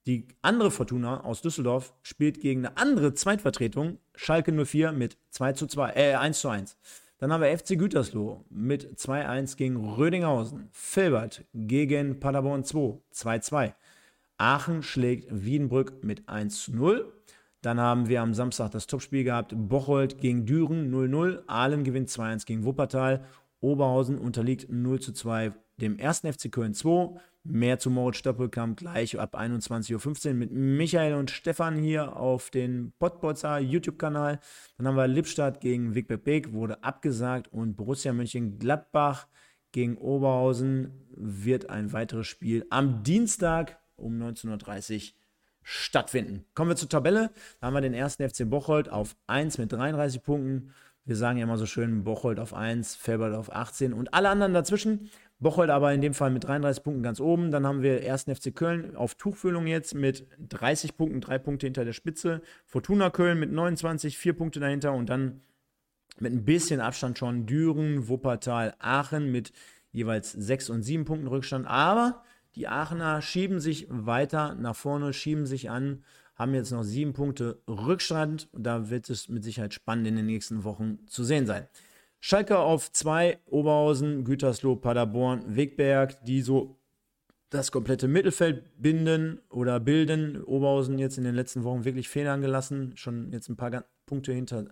Die 0.07 0.29
andere 0.43 0.71
Fortuna 0.71 1.25
aus 1.25 1.43
Düsseldorf 1.43 1.93
spielt 2.03 2.41
gegen 2.41 2.65
eine 2.65 2.77
andere 2.77 3.15
Zweitvertretung, 3.15 3.99
Schalke 4.15 4.53
04 4.53 4.93
mit 4.93 5.19
2 5.31 5.53
zu 5.53 5.67
2, 5.67 5.93
äh, 5.95 6.15
1 6.15 6.41
zu 6.41 6.49
1. 6.49 6.77
Dann 7.19 7.33
haben 7.33 7.41
wir 7.41 7.57
FC 7.57 7.79
Gütersloh 7.79 8.45
mit 8.51 8.99
2-1 8.99 9.57
gegen 9.57 9.77
Rödinghausen. 9.77 10.69
Filbert 10.73 11.45
gegen 11.55 12.21
Paderborn 12.21 12.63
2, 12.63 13.01
2-2. 13.11 13.75
Aachen 14.37 14.83
schlägt 14.83 15.29
Wiedenbrück 15.31 16.05
mit 16.05 16.29
1 16.29 16.65
zu 16.65 16.75
0. 16.75 17.13
Dann 17.67 17.81
haben 17.81 18.09
wir 18.09 18.23
am 18.23 18.33
Samstag 18.33 18.71
das 18.71 18.87
Topspiel 18.87 19.25
gehabt. 19.25 19.53
Bocholt 19.57 20.21
gegen 20.21 20.47
Düren 20.47 20.95
0-0. 20.95 21.43
Aalen 21.49 21.83
gewinnt 21.83 22.09
2-1 22.09 22.47
gegen 22.47 22.65
Wuppertal. 22.65 23.25
Oberhausen 23.59 24.19
unterliegt 24.19 24.71
0 24.71 25.01
zu 25.01 25.13
2 25.13 25.53
dem 25.79 25.99
1. 25.99 26.21
FC 26.21 26.53
Köln 26.53 26.75
2. 26.75 27.19
Mehr 27.43 27.81
zu 27.81 27.91
Moritz 27.91 28.19
Stoppelkamp 28.19 28.79
gleich 28.79 29.19
ab 29.19 29.37
21.15 29.37 30.29
Uhr 30.29 30.35
mit 30.35 30.53
Michael 30.53 31.15
und 31.15 31.33
Stefan 31.33 31.77
hier 31.77 32.17
auf 32.17 32.51
den 32.51 32.93
Pottbolzer 33.01 33.59
YouTube-Kanal. 33.59 34.39
Dann 34.79 34.87
haben 34.87 34.97
wir 34.97 35.09
Lippstadt 35.09 35.61
gegen 35.61 35.97
Wickberg 35.97 36.23
Beek, 36.23 36.53
wurde 36.53 36.85
abgesagt 36.85 37.53
und 37.53 37.75
Borussia 37.75 38.13
Mönchengladbach 38.13 39.27
gegen 39.73 39.97
Oberhausen 39.97 40.93
wird 41.17 41.69
ein 41.69 41.93
weiteres 41.93 42.29
Spiel 42.29 42.65
am 42.71 43.03
Dienstag 43.03 43.81
um 43.97 44.23
19.30 44.23 44.95
Uhr 44.95 45.26
stattfinden. 45.69 46.45
Kommen 46.55 46.71
wir 46.71 46.77
zur 46.77 46.89
Tabelle. 46.89 47.33
Da 47.61 47.67
haben 47.67 47.75
wir 47.75 47.81
den 47.81 47.93
ersten 47.93 48.29
FC 48.29 48.49
Bocholt 48.49 48.89
auf 48.89 49.17
1 49.27 49.59
mit 49.59 49.73
33 49.73 50.23
Punkten. 50.23 50.73
Wir 51.05 51.17
sagen 51.17 51.39
ja 51.39 51.45
immer 51.45 51.59
so 51.59 51.67
schön, 51.67 52.05
Bocholt 52.05 52.39
auf 52.39 52.55
1, 52.55 52.95
Felbert 52.95 53.35
auf 53.35 53.53
18 53.53 53.93
und 53.93 54.15
alle 54.15 54.29
anderen 54.29 54.55
dazwischen. 54.55 55.11
Bocholt 55.41 55.71
aber 55.71 55.93
in 55.93 56.01
dem 56.01 56.15
Fall 56.15 56.31
mit 56.31 56.45
33 56.45 56.85
Punkten 56.85 57.03
ganz 57.03 57.21
oben. 57.21 57.51
Dann 57.51 57.67
haben 57.67 57.83
wir 57.83 58.01
1. 58.11 58.25
FC 58.25 58.55
Köln 58.55 58.95
auf 58.95 59.17
Tuchfühlung 59.17 59.67
jetzt 59.67 59.95
mit 59.95 60.29
30 60.39 60.97
Punkten, 60.97 61.21
3 61.21 61.39
Punkte 61.39 61.67
hinter 61.67 61.85
der 61.85 61.93
Spitze. 61.93 62.43
Fortuna 62.65 63.11
Köln 63.11 63.41
mit 63.41 63.51
29, 63.51 64.17
4 64.17 64.35
Punkte 64.35 64.61
dahinter 64.61 64.93
und 64.93 65.11
dann 65.11 65.43
mit 66.21 66.33
ein 66.33 66.45
bisschen 66.45 66.81
Abstand 66.81 67.19
schon 67.19 67.45
Düren, 67.45 68.07
Wuppertal, 68.07 68.75
Aachen 68.79 69.33
mit 69.33 69.53
jeweils 69.91 70.31
6 70.31 70.71
und 70.71 70.83
7 70.85 71.05
Punkten 71.05 71.27
Rückstand. 71.27 71.67
Aber 71.67 72.23
die 72.57 72.67
Aachener 72.67 73.23
schieben 73.23 73.61
sich 73.61 73.87
weiter 73.89 74.55
nach 74.55 74.75
vorne, 74.75 75.13
schieben 75.13 75.47
sich 75.47 75.71
an 75.71 76.03
haben 76.37 76.55
jetzt 76.55 76.71
noch 76.71 76.85
sieben 76.85 77.15
Punkte 77.15 77.59
Rückstand. 77.67 78.49
Da 78.53 78.91
wird 78.91 79.11
es 79.11 79.29
mit 79.29 79.43
Sicherheit 79.43 79.75
spannend 79.75 80.07
in 80.07 80.17
den 80.17 80.27
nächsten 80.27 80.65
Wochen 80.65 80.99
zu 81.07 81.25
sehen 81.25 81.47
sein. 81.47 81.67
Schalke 82.21 82.59
auf 82.59 82.93
zwei, 82.93 83.39
Oberhausen, 83.47 84.25
Gütersloh, 84.25 84.77
Paderborn, 84.77 85.57
Wegberg, 85.57 86.23
die 86.25 86.43
so 86.43 86.79
das 87.51 87.73
komplette 87.73 88.09
Mittelfeld 88.09 88.65
binden 88.81 89.41
oder 89.49 89.81
bilden. 89.81 90.43
Oberhausen 90.43 90.99
jetzt 90.99 91.19
in 91.19 91.25
den 91.25 91.35
letzten 91.35 91.65
Wochen 91.65 91.85
wirklich 91.85 92.09
Fehler 92.09 92.37
gelassen, 92.39 92.93
schon 92.97 93.33
jetzt 93.33 93.49
ein 93.49 93.57
paar 93.57 93.85
Punkte 94.05 94.33
hinter 94.33 94.67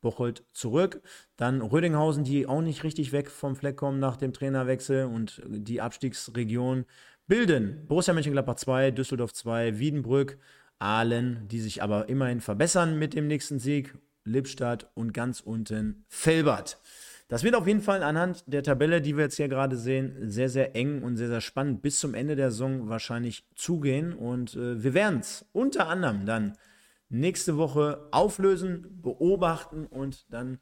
Bocholt 0.00 0.44
zurück. 0.52 1.00
Dann 1.36 1.62
Rödinghausen, 1.62 2.24
die 2.24 2.46
auch 2.46 2.60
nicht 2.60 2.84
richtig 2.84 3.12
weg 3.12 3.30
vom 3.30 3.56
Fleck 3.56 3.76
kommen 3.76 4.00
nach 4.00 4.16
dem 4.16 4.32
Trainerwechsel 4.32 5.06
und 5.06 5.42
die 5.46 5.80
Abstiegsregion 5.80 6.84
bilden. 7.26 7.86
Borussia 7.86 8.14
Mönchengladbach 8.14 8.56
2, 8.56 8.90
Düsseldorf 8.90 9.32
2, 9.32 9.78
Wiedenbrück, 9.78 10.38
Aalen, 10.78 11.48
die 11.48 11.60
sich 11.60 11.82
aber 11.82 12.08
immerhin 12.08 12.40
verbessern 12.40 12.98
mit 12.98 13.14
dem 13.14 13.26
nächsten 13.26 13.58
Sieg. 13.58 13.94
Lippstadt 14.24 14.90
und 14.94 15.12
ganz 15.12 15.40
unten 15.40 16.04
Felbert. 16.08 16.80
Das 17.28 17.42
wird 17.42 17.54
auf 17.54 17.66
jeden 17.66 17.80
Fall 17.80 18.02
anhand 18.02 18.44
der 18.46 18.62
Tabelle, 18.62 19.00
die 19.00 19.16
wir 19.16 19.24
jetzt 19.24 19.36
hier 19.36 19.48
gerade 19.48 19.76
sehen, 19.76 20.30
sehr, 20.30 20.48
sehr 20.48 20.76
eng 20.76 21.02
und 21.02 21.16
sehr, 21.16 21.28
sehr 21.28 21.40
spannend 21.40 21.82
bis 21.82 21.98
zum 21.98 22.14
Ende 22.14 22.36
der 22.36 22.50
Saison 22.50 22.88
wahrscheinlich 22.88 23.46
zugehen. 23.54 24.12
Und 24.12 24.54
äh, 24.54 24.82
wir 24.82 24.94
werden 24.94 25.20
es 25.20 25.46
unter 25.52 25.88
anderem 25.88 26.26
dann 26.26 26.56
nächste 27.08 27.56
Woche 27.56 28.08
auflösen, 28.10 29.00
beobachten 29.02 29.86
und 29.86 30.32
dann, 30.32 30.58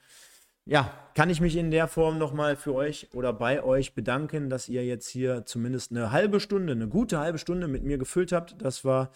ja, 0.64 0.92
kann 1.14 1.30
ich 1.30 1.40
mich 1.40 1.56
in 1.56 1.70
der 1.70 1.88
Form 1.88 2.18
nochmal 2.18 2.56
für 2.56 2.74
euch 2.74 3.08
oder 3.12 3.32
bei 3.32 3.62
euch 3.62 3.94
bedanken, 3.94 4.48
dass 4.48 4.68
ihr 4.68 4.84
jetzt 4.84 5.08
hier 5.08 5.44
zumindest 5.44 5.90
eine 5.90 6.12
halbe 6.12 6.40
Stunde, 6.40 6.72
eine 6.72 6.88
gute 6.88 7.18
halbe 7.18 7.38
Stunde 7.38 7.68
mit 7.68 7.82
mir 7.82 7.98
gefüllt 7.98 8.32
habt. 8.32 8.60
Das 8.62 8.84
war 8.84 9.10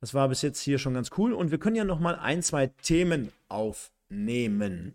das 0.00 0.14
war 0.14 0.28
bis 0.28 0.42
jetzt 0.42 0.60
hier 0.60 0.78
schon 0.78 0.94
ganz 0.94 1.10
cool. 1.18 1.32
Und 1.32 1.50
wir 1.50 1.58
können 1.58 1.76
ja 1.76 1.84
noch 1.84 2.00
mal 2.00 2.14
ein, 2.14 2.42
zwei 2.42 2.68
Themen 2.68 3.32
aufnehmen. 3.48 4.94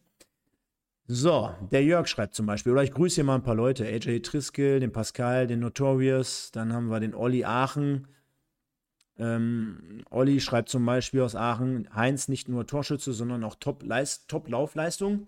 So, 1.06 1.54
der 1.72 1.84
Jörg 1.84 2.08
schreibt 2.08 2.34
zum 2.34 2.46
Beispiel, 2.46 2.72
oder 2.72 2.84
ich 2.84 2.94
grüße 2.94 3.16
hier 3.16 3.24
mal 3.26 3.36
ein 3.36 3.44
paar 3.44 3.56
Leute. 3.56 3.86
AJ 3.86 4.22
Triskel, 4.22 4.80
den 4.80 4.94
Pascal, 4.94 5.48
den 5.48 5.60
Notorious, 5.60 6.52
dann 6.52 6.72
haben 6.72 6.88
wir 6.88 7.02
den 7.02 7.14
Olli 7.14 7.44
Aachen. 7.44 8.08
Ähm, 9.18 10.04
Olli 10.10 10.40
schreibt 10.40 10.70
zum 10.70 10.86
Beispiel 10.86 11.22
aus 11.22 11.36
Aachen, 11.36 11.94
Heinz 11.94 12.30
nicht 12.30 12.48
nur 12.48 12.66
Torschütze, 12.66 13.12
sondern 13.12 13.44
auch 13.44 13.56
Top-Laufleistung. 13.56 15.20
Top 15.20 15.28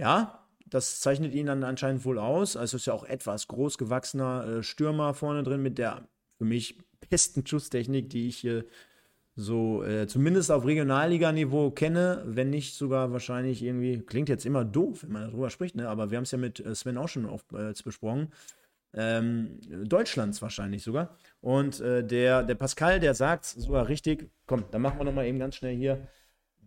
ja, 0.00 0.48
das 0.66 1.00
zeichnet 1.00 1.34
ihn 1.34 1.46
dann 1.46 1.62
anscheinend 1.62 2.04
wohl 2.04 2.18
aus. 2.18 2.56
Also 2.56 2.78
ist 2.78 2.86
ja 2.86 2.94
auch 2.94 3.04
etwas 3.04 3.48
großgewachsener 3.48 4.46
äh, 4.46 4.62
Stürmer 4.62 5.14
vorne 5.14 5.42
drin 5.42 5.62
mit 5.62 5.78
der 5.78 6.08
für 6.38 6.44
mich 6.44 6.78
besten 7.10 7.46
Schusstechnik, 7.46 8.08
die 8.08 8.28
ich 8.28 8.44
äh, 8.46 8.64
so 9.36 9.84
äh, 9.84 10.06
zumindest 10.06 10.50
auf 10.50 10.64
Regionalliganiveau 10.64 11.70
kenne, 11.70 12.22
wenn 12.26 12.50
nicht 12.50 12.74
sogar 12.74 13.12
wahrscheinlich 13.12 13.62
irgendwie, 13.62 14.00
klingt 14.00 14.28
jetzt 14.28 14.46
immer 14.46 14.64
doof, 14.64 15.02
wenn 15.02 15.12
man 15.12 15.22
darüber 15.24 15.50
spricht, 15.50 15.76
ne? 15.76 15.88
aber 15.88 16.10
wir 16.10 16.16
haben 16.16 16.24
es 16.24 16.30
ja 16.30 16.38
mit 16.38 16.60
äh, 16.60 16.74
Sven 16.74 16.98
auch 16.98 17.08
schon 17.08 17.26
oft 17.26 17.52
äh, 17.52 17.72
besprochen. 17.84 18.32
Ähm, 18.92 19.60
Deutschlands 19.84 20.42
wahrscheinlich 20.42 20.82
sogar. 20.82 21.16
Und 21.40 21.80
äh, 21.80 22.04
der, 22.04 22.42
der 22.42 22.56
Pascal, 22.56 23.00
der 23.00 23.14
sagt 23.14 23.44
sogar 23.44 23.88
richtig, 23.88 24.30
komm, 24.46 24.64
dann 24.70 24.82
machen 24.82 24.98
wir 24.98 25.04
nochmal 25.04 25.26
eben 25.26 25.38
ganz 25.38 25.56
schnell 25.56 25.76
hier 25.76 26.08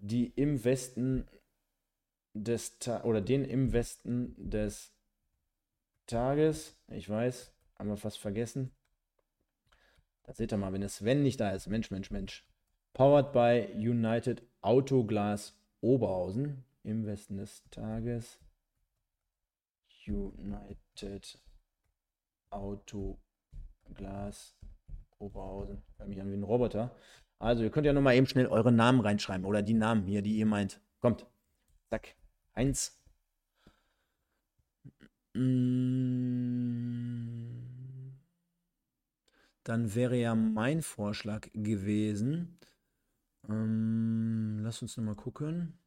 die 0.04 0.28
im 0.36 0.64
Westen 0.64 1.26
des 2.34 2.80
Ta 2.80 3.04
oder 3.04 3.22
den 3.22 3.46
im 3.46 3.74
Westen 3.74 4.36
des 4.38 4.94
Tages. 6.08 6.76
Ich 6.88 7.10
weiß, 7.10 7.54
haben 7.78 7.90
wir 7.90 7.98
fast 7.98 8.20
vergessen. 8.20 8.72
Da 10.24 10.34
seht 10.34 10.54
ihr 10.54 10.58
mal, 10.58 10.74
wenn 10.74 10.82
der 10.82 10.90
Sven 10.90 11.22
nicht 11.22 11.40
da 11.40 11.52
ist. 11.52 11.68
Mensch, 11.68 11.92
Mensch, 11.92 12.12
Mensch. 12.12 12.48
Powered 12.94 13.34
by 13.34 13.68
United 13.76 14.44
Autoglas 14.62 15.60
Oberhausen 15.82 16.64
im 16.84 17.06
Westen 17.06 17.38
des 17.38 17.64
Tages. 17.72 18.40
United 20.08 21.40
Autoglas 22.50 24.56
Oberhausen. 25.18 25.82
Hört 25.98 26.10
mich 26.10 26.22
an 26.22 26.30
wie 26.30 26.36
ein 26.36 26.44
Roboter. 26.44 26.96
Also, 27.40 27.64
ihr 27.64 27.72
könnt 27.72 27.86
ja 27.86 27.94
nochmal 27.94 28.16
eben 28.16 28.28
schnell 28.28 28.48
eure 28.48 28.72
Namen 28.72 29.02
reinschreiben 29.02 29.46
oder 29.46 29.62
die 29.62 29.74
Namen 29.74 30.06
hier, 30.06 30.22
die 30.22 30.38
ihr 30.38 30.46
meint. 30.46 30.80
Kommt. 31.02 31.26
Zack. 31.90 32.16
Eins. 32.54 33.00
Mm, 35.36 36.54
dann 39.64 39.96
wäre 39.96 40.16
ja 40.18 40.36
mein 40.36 40.82
Vorschlag 40.82 41.50
gewesen. 41.54 42.60
Ähm, 43.50 44.60
lass 44.62 44.82
uns 44.82 44.98
nochmal 44.98 45.16
gucken. 45.16 45.78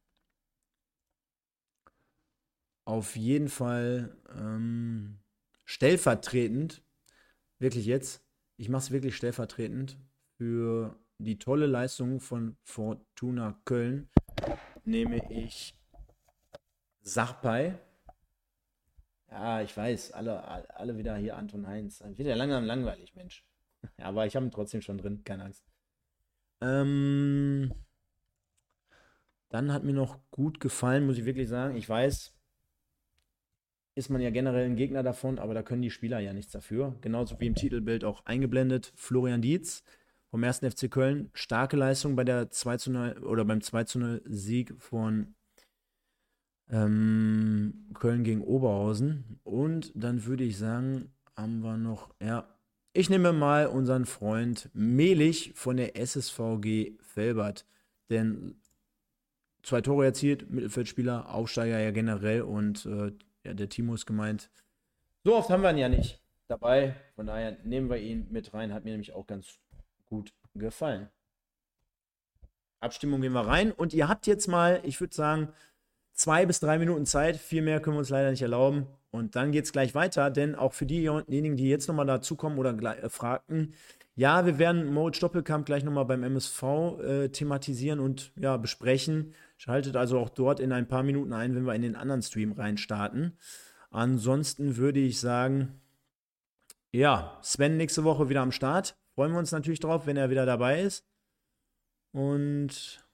Auf 2.85 3.15
jeden 3.15 3.49
Fall 3.49 4.15
ähm, 4.35 5.19
stellvertretend, 5.65 6.83
wirklich 7.59 7.85
jetzt, 7.85 8.23
ich 8.57 8.69
mache 8.69 8.83
es 8.83 8.91
wirklich 8.91 9.15
stellvertretend 9.15 9.97
für 10.37 10.97
die 11.17 11.37
tolle 11.37 11.65
Leistung 11.65 12.21
von 12.21 12.55
Fortuna 12.63 13.59
Köln, 13.65 14.09
nehme 14.85 15.29
ich 15.31 15.76
Sachpei. 17.07 17.79
Ja, 19.29 19.61
ich 19.61 19.75
weiß, 19.75 20.11
alle, 20.11 20.43
alle 20.75 20.97
wieder 20.97 21.15
hier 21.15 21.37
Anton 21.37 21.67
Heinz. 21.67 22.01
Wird 22.01 22.27
ja 22.27 22.35
langsam 22.35 22.65
langweilig, 22.65 23.15
Mensch. 23.15 23.45
Aber 23.97 24.25
ich 24.25 24.35
habe 24.35 24.45
ihn 24.45 24.51
trotzdem 24.51 24.81
schon 24.81 24.97
drin, 24.97 25.23
keine 25.23 25.45
Angst. 25.45 25.63
Ähm, 26.61 27.71
dann 29.49 29.71
hat 29.71 29.83
mir 29.83 29.93
noch 29.93 30.19
gut 30.31 30.59
gefallen, 30.59 31.05
muss 31.05 31.17
ich 31.17 31.25
wirklich 31.25 31.47
sagen. 31.47 31.77
Ich 31.77 31.87
weiß, 31.87 32.35
ist 33.95 34.09
man 34.09 34.21
ja 34.21 34.29
generell 34.29 34.65
ein 34.65 34.75
Gegner 34.75 35.03
davon, 35.03 35.39
aber 35.39 35.53
da 35.53 35.63
können 35.63 35.81
die 35.81 35.91
Spieler 35.91 36.19
ja 36.19 36.33
nichts 36.33 36.51
dafür. 36.51 36.97
Genauso 37.01 37.39
wie 37.39 37.47
im 37.47 37.55
Titelbild 37.55 38.03
auch 38.03 38.25
eingeblendet. 38.25 38.91
Florian 38.95 39.41
Dietz 39.41 39.83
vom 40.29 40.43
1. 40.43 40.59
FC 40.59 40.91
Köln. 40.91 41.29
Starke 41.33 41.77
Leistung 41.77 42.17
bei 42.17 42.25
der 42.25 42.49
2 42.49 42.77
zu 42.77 42.91
0 42.91 43.23
oder 43.23 43.45
beim 43.45 43.61
2 43.61 43.83
zu 43.85 43.99
0 43.99 44.21
Sieg 44.25 44.75
von 44.77 45.36
ähm, 46.69 47.89
Köln 47.93 48.23
gegen 48.23 48.41
Oberhausen. 48.41 49.39
Und 49.43 49.91
dann 49.95 50.25
würde 50.25 50.43
ich 50.43 50.57
sagen, 50.57 51.11
haben 51.35 51.61
wir 51.61 51.77
noch, 51.77 52.13
ja, 52.21 52.47
ich 52.93 53.09
nehme 53.09 53.31
mal 53.31 53.67
unseren 53.67 54.05
Freund 54.05 54.69
Melich 54.73 55.53
von 55.55 55.77
der 55.77 55.95
SSVG 55.95 56.97
Felbert. 56.99 57.65
Denn 58.09 58.55
zwei 59.61 59.81
Tore 59.81 60.05
erzielt, 60.05 60.49
Mittelfeldspieler, 60.49 61.33
Aufsteiger 61.33 61.79
ja 61.79 61.91
generell 61.91 62.41
und 62.41 62.85
äh, 62.85 63.11
ja, 63.43 63.53
der 63.53 63.69
Timo 63.69 63.93
ist 63.93 64.05
gemeint. 64.05 64.49
So 65.23 65.35
oft 65.35 65.49
haben 65.49 65.61
wir 65.61 65.71
ihn 65.71 65.77
ja 65.77 65.89
nicht 65.89 66.21
dabei. 66.47 66.95
Von 67.15 67.27
daher 67.27 67.57
nehmen 67.63 67.89
wir 67.89 67.97
ihn 67.97 68.27
mit 68.31 68.53
rein. 68.53 68.73
Hat 68.73 68.83
mir 68.83 68.91
nämlich 68.91 69.13
auch 69.13 69.27
ganz 69.27 69.59
gut 70.05 70.33
gefallen. 70.55 71.09
Abstimmung 72.79 73.21
gehen 73.21 73.33
wir 73.33 73.41
rein. 73.41 73.71
Und 73.71 73.93
ihr 73.93 74.07
habt 74.07 74.27
jetzt 74.27 74.47
mal, 74.47 74.81
ich 74.83 74.99
würde 74.99 75.13
sagen, 75.13 75.49
zwei 76.17 76.45
bis 76.45 76.59
drei 76.59 76.77
Minuten 76.77 77.05
Zeit. 77.05 77.37
Viel 77.37 77.61
mehr 77.61 77.79
können 77.79 77.95
wir 77.95 77.99
uns 77.99 78.09
leider 78.09 78.31
nicht 78.31 78.41
erlauben. 78.41 78.87
Und 79.11 79.35
dann 79.37 79.53
geht 79.53 79.63
es 79.63 79.71
gleich 79.71 79.95
weiter, 79.95 80.29
denn 80.29 80.55
auch 80.55 80.73
für 80.73 80.85
diejenigen, 80.85 81.55
die 81.55 81.69
jetzt 81.69 81.87
nochmal 81.87 82.05
dazukommen 82.05 82.59
oder 82.59 82.71
äh, 82.71 83.09
fragten, 83.09 83.73
ja, 84.15 84.45
wir 84.45 84.57
werden 84.57 84.93
Mode 84.93 85.19
Doppelkamp 85.19 85.65
gleich 85.67 85.83
nochmal 85.83 86.05
beim 86.05 86.23
MSV 86.23 86.63
äh, 86.63 87.29
thematisieren 87.29 87.99
und 87.99 88.31
ja, 88.35 88.57
besprechen. 88.57 89.33
Schaltet 89.57 89.95
also 89.95 90.17
auch 90.19 90.29
dort 90.29 90.59
in 90.59 90.71
ein 90.71 90.87
paar 90.87 91.03
Minuten 91.03 91.33
ein, 91.33 91.55
wenn 91.55 91.65
wir 91.65 91.75
in 91.75 91.83
den 91.83 91.95
anderen 91.95 92.23
Stream 92.23 92.51
reinstarten. 92.51 93.37
Ansonsten 93.91 94.75
würde 94.77 94.99
ich 94.99 95.19
sagen, 95.19 95.79
ja, 96.91 97.37
Sven 97.43 97.77
nächste 97.77 98.03
Woche 98.03 98.27
wieder 98.27 98.41
am 98.41 98.51
Start. 98.51 98.97
Freuen 99.13 99.31
wir 99.31 99.39
uns 99.39 99.51
natürlich 99.51 99.79
drauf, 99.79 100.07
wenn 100.07 100.17
er 100.17 100.31
wieder 100.31 100.47
dabei 100.47 100.81
ist. 100.81 101.05
Und 102.11 103.06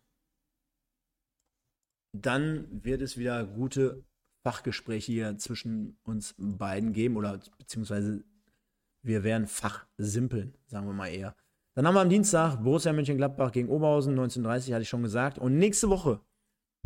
dann 2.14 2.68
wird 2.84 3.02
es 3.02 3.18
wieder 3.18 3.46
gute 3.46 4.04
Fachgespräche 4.44 5.12
hier 5.12 5.38
zwischen 5.38 5.98
uns 6.04 6.36
beiden 6.38 6.94
geben 6.94 7.18
oder 7.18 7.40
beziehungsweise 7.58 8.24
wir 9.02 9.24
werden 9.24 9.48
fachsimpeln, 9.48 10.56
sagen 10.68 10.88
wir 10.88 10.94
mal 10.94 11.08
eher. 11.08 11.36
Dann 11.76 11.88
haben 11.88 11.96
wir 11.96 12.02
am 12.02 12.10
Dienstag 12.10 12.58
Borussia 12.64 12.94
Mönchengladbach 12.94 13.52
gegen 13.52 13.70
Oberhausen, 13.70 14.12
1930 14.12 14.74
hatte 14.74 14.84
ich 14.84 14.90
schon 14.90 15.02
gesagt. 15.02 15.40
Und 15.40 15.58
nächste 15.58 15.90
Woche 15.90 16.22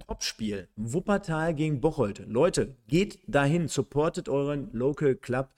Topspiel 0.06 0.70
Wuppertal 0.76 1.54
gegen 1.54 1.82
Bocholt. 1.82 2.24
Leute, 2.28 2.78
geht 2.88 3.20
dahin, 3.28 3.68
supportet 3.68 4.30
euren 4.30 4.72
Local 4.72 5.16
Club. 5.16 5.50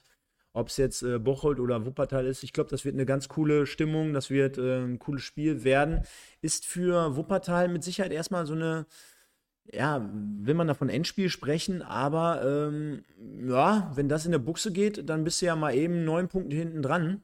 Ob 0.52 0.68
es 0.68 0.78
jetzt 0.78 1.02
äh, 1.02 1.18
Bocholt 1.20 1.60
oder 1.60 1.86
Wuppertal 1.86 2.26
ist, 2.26 2.42
ich 2.42 2.52
glaube, 2.52 2.70
das 2.70 2.84
wird 2.84 2.96
eine 2.96 3.06
ganz 3.06 3.28
coole 3.28 3.66
Stimmung, 3.66 4.12
das 4.12 4.30
wird 4.30 4.58
äh, 4.58 4.80
ein 4.80 4.98
cooles 4.98 5.22
Spiel 5.22 5.62
werden. 5.62 6.02
Ist 6.40 6.66
für 6.66 7.16
Wuppertal 7.16 7.68
mit 7.68 7.84
Sicherheit 7.84 8.12
erstmal 8.12 8.46
so 8.46 8.54
eine 8.54 8.86
ja, 9.72 10.08
will 10.12 10.54
man 10.54 10.66
da 10.66 10.74
von 10.74 10.88
Endspiel 10.88 11.28
sprechen, 11.28 11.82
aber 11.82 12.42
ähm, 12.44 13.04
ja, 13.46 13.90
wenn 13.94 14.08
das 14.08 14.26
in 14.26 14.32
der 14.32 14.38
Buchse 14.38 14.72
geht, 14.72 15.08
dann 15.08 15.24
bist 15.24 15.40
du 15.40 15.46
ja 15.46 15.56
mal 15.56 15.74
eben 15.74 16.04
neun 16.04 16.28
Punkte 16.28 16.56
hinten 16.56 16.82
dran. 16.82 17.22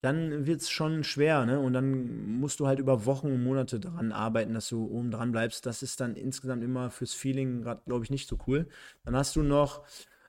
Dann 0.00 0.46
wird 0.46 0.60
es 0.60 0.70
schon 0.70 1.02
schwer, 1.02 1.44
ne? 1.44 1.58
Und 1.58 1.72
dann 1.72 2.38
musst 2.38 2.60
du 2.60 2.68
halt 2.68 2.78
über 2.78 3.04
Wochen 3.04 3.32
und 3.32 3.42
Monate 3.42 3.80
daran 3.80 4.12
arbeiten, 4.12 4.54
dass 4.54 4.68
du 4.68 4.86
oben 4.86 5.10
dran 5.10 5.32
bleibst. 5.32 5.66
Das 5.66 5.82
ist 5.82 6.00
dann 6.00 6.14
insgesamt 6.14 6.62
immer 6.62 6.90
fürs 6.90 7.14
Feeling 7.14 7.62
gerade, 7.62 7.82
glaube 7.84 8.04
ich, 8.04 8.10
nicht 8.10 8.28
so 8.28 8.38
cool. 8.46 8.68
Dann 9.04 9.16
hast 9.16 9.34
du 9.34 9.42
noch 9.42 9.84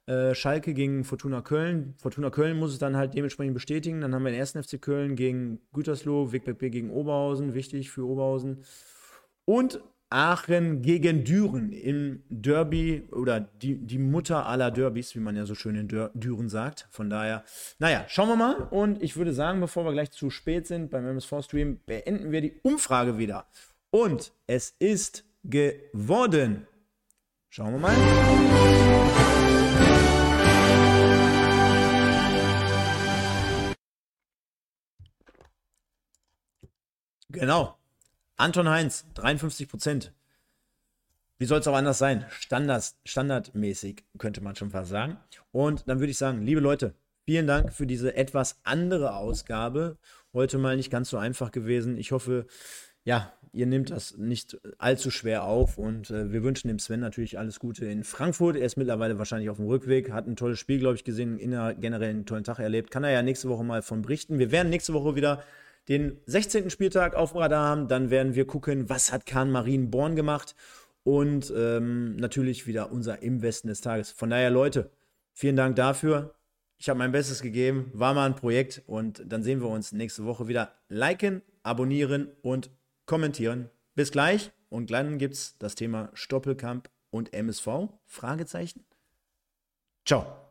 äh, 0.07 0.33
Schalke 0.33 0.73
gegen 0.73 1.03
Fortuna 1.03 1.41
Köln. 1.41 1.93
Fortuna 1.97 2.31
Köln 2.31 2.57
muss 2.57 2.71
es 2.73 2.79
dann 2.79 2.97
halt 2.97 3.13
dementsprechend 3.13 3.53
bestätigen. 3.53 4.01
Dann 4.01 4.15
haben 4.15 4.23
wir 4.23 4.31
den 4.31 4.39
ersten 4.39 4.63
FC 4.63 4.81
Köln 4.81 5.15
gegen 5.15 5.59
Gütersloh, 5.71 6.31
Wegberg 6.31 6.57
B 6.57 6.71
gegen 6.71 6.89
Oberhausen, 6.89 7.53
wichtig 7.53 7.91
für 7.91 8.07
Oberhausen. 8.07 8.63
Und 9.45 9.81
Aachen 10.09 10.81
gegen 10.81 11.23
Düren 11.23 11.71
im 11.71 12.23
Derby 12.29 13.07
oder 13.11 13.39
die, 13.39 13.75
die 13.75 13.99
Mutter 13.99 14.47
aller 14.47 14.71
Derbys, 14.71 15.15
wie 15.15 15.19
man 15.19 15.35
ja 15.35 15.45
so 15.45 15.53
schön 15.53 15.75
in 15.75 15.87
Düren 15.87 16.49
sagt. 16.49 16.87
Von 16.89 17.09
daher, 17.09 17.43
naja, 17.77 18.05
schauen 18.07 18.29
wir 18.29 18.35
mal. 18.35 18.55
Und 18.71 19.03
ich 19.03 19.17
würde 19.17 19.33
sagen, 19.33 19.59
bevor 19.59 19.85
wir 19.85 19.91
gleich 19.91 20.11
zu 20.11 20.29
spät 20.29 20.65
sind 20.65 20.89
beim 20.89 21.05
MSV-Stream, 21.05 21.81
beenden 21.85 22.31
wir 22.31 22.41
die 22.41 22.59
Umfrage 22.63 23.17
wieder. 23.19 23.45
Und 23.91 24.33
es 24.47 24.75
ist 24.79 25.25
geworden. 25.43 26.65
Schauen 27.49 27.73
wir 27.73 27.79
mal. 27.79 27.95
Genau. 37.31 37.78
Anton 38.39 38.69
Heinz, 38.69 39.05
53 39.15 39.67
Prozent. 39.67 40.13
Wie 41.39 41.45
soll 41.45 41.59
es 41.59 41.67
auch 41.67 41.75
anders 41.75 41.97
sein? 41.97 42.25
Standard, 42.29 42.95
standardmäßig, 43.03 44.05
könnte 44.17 44.39
man 44.39 44.55
schon 44.55 44.71
fast 44.71 44.91
sagen. 44.91 45.17
Und 45.51 45.89
dann 45.89 45.99
würde 45.99 46.11
ich 46.11 46.17
sagen, 46.17 46.43
liebe 46.43 46.61
Leute, 46.61 46.93
vielen 47.25 47.47
Dank 47.47 47.73
für 47.73 47.85
diese 47.85 48.15
etwas 48.15 48.57
andere 48.63 49.15
Ausgabe. 49.15 49.97
Heute 50.31 50.57
mal 50.57 50.77
nicht 50.77 50.89
ganz 50.89 51.09
so 51.09 51.17
einfach 51.17 51.51
gewesen. 51.51 51.97
Ich 51.97 52.13
hoffe, 52.13 52.45
ja, 53.03 53.33
ihr 53.51 53.65
nehmt 53.65 53.89
das 53.89 54.15
nicht 54.15 54.57
allzu 54.77 55.11
schwer 55.11 55.43
auf 55.43 55.77
und 55.77 56.09
äh, 56.09 56.31
wir 56.31 56.41
wünschen 56.41 56.69
dem 56.69 56.79
Sven 56.79 57.01
natürlich 57.01 57.37
alles 57.37 57.59
Gute 57.59 57.87
in 57.87 58.05
Frankfurt. 58.05 58.55
Er 58.55 58.65
ist 58.65 58.77
mittlerweile 58.77 59.17
wahrscheinlich 59.17 59.49
auf 59.49 59.57
dem 59.57 59.67
Rückweg, 59.67 60.13
hat 60.13 60.27
ein 60.27 60.37
tolles 60.37 60.59
Spiel, 60.59 60.79
glaube 60.79 60.95
ich, 60.95 61.03
gesehen, 61.03 61.39
generell 61.39 62.09
einen 62.09 62.25
tollen 62.25 62.45
Tag 62.45 62.59
erlebt. 62.59 62.89
Kann 62.89 63.03
er 63.03 63.11
ja 63.11 63.21
nächste 63.21 63.49
Woche 63.49 63.65
mal 63.65 63.81
von 63.81 64.01
berichten. 64.01 64.39
Wir 64.39 64.51
werden 64.51 64.69
nächste 64.69 64.93
Woche 64.93 65.17
wieder 65.17 65.43
den 65.89 66.21
16. 66.27 66.69
Spieltag 66.69 67.15
auf 67.15 67.35
Radar 67.35 67.67
haben. 67.67 67.87
Dann 67.87 68.09
werden 68.09 68.35
wir 68.35 68.45
gucken, 68.45 68.89
was 68.89 69.11
hat 69.11 69.25
Kahn 69.25 69.51
Marienborn 69.51 70.15
gemacht. 70.15 70.55
Und 71.03 71.51
ähm, 71.55 72.15
natürlich 72.17 72.67
wieder 72.67 72.91
unser 72.91 73.21
Im 73.21 73.41
Westen 73.41 73.67
des 73.67 73.81
Tages. 73.81 74.11
Von 74.11 74.29
daher, 74.29 74.51
Leute, 74.51 74.91
vielen 75.33 75.55
Dank 75.55 75.75
dafür. 75.75 76.35
Ich 76.77 76.87
habe 76.87 76.99
mein 76.99 77.11
Bestes 77.11 77.41
gegeben, 77.41 77.91
war 77.93 78.13
mal 78.13 78.25
ein 78.25 78.35
Projekt 78.35 78.83
und 78.85 79.21
dann 79.25 79.43
sehen 79.43 79.59
wir 79.61 79.67
uns 79.67 79.91
nächste 79.91 80.23
Woche 80.23 80.47
wieder. 80.47 80.71
Liken, 80.87 81.41
abonnieren 81.61 82.29
und 82.41 82.69
kommentieren. 83.05 83.69
Bis 83.95 84.11
gleich 84.11 84.51
und 84.69 84.91
dann 84.91 85.17
gibt 85.17 85.33
es 85.33 85.57
das 85.57 85.75
Thema 85.75 86.09
Stoppelkamp 86.13 86.89
und 87.09 87.33
MSV? 87.33 87.89
Fragezeichen. 88.05 88.85
Ciao. 90.05 90.48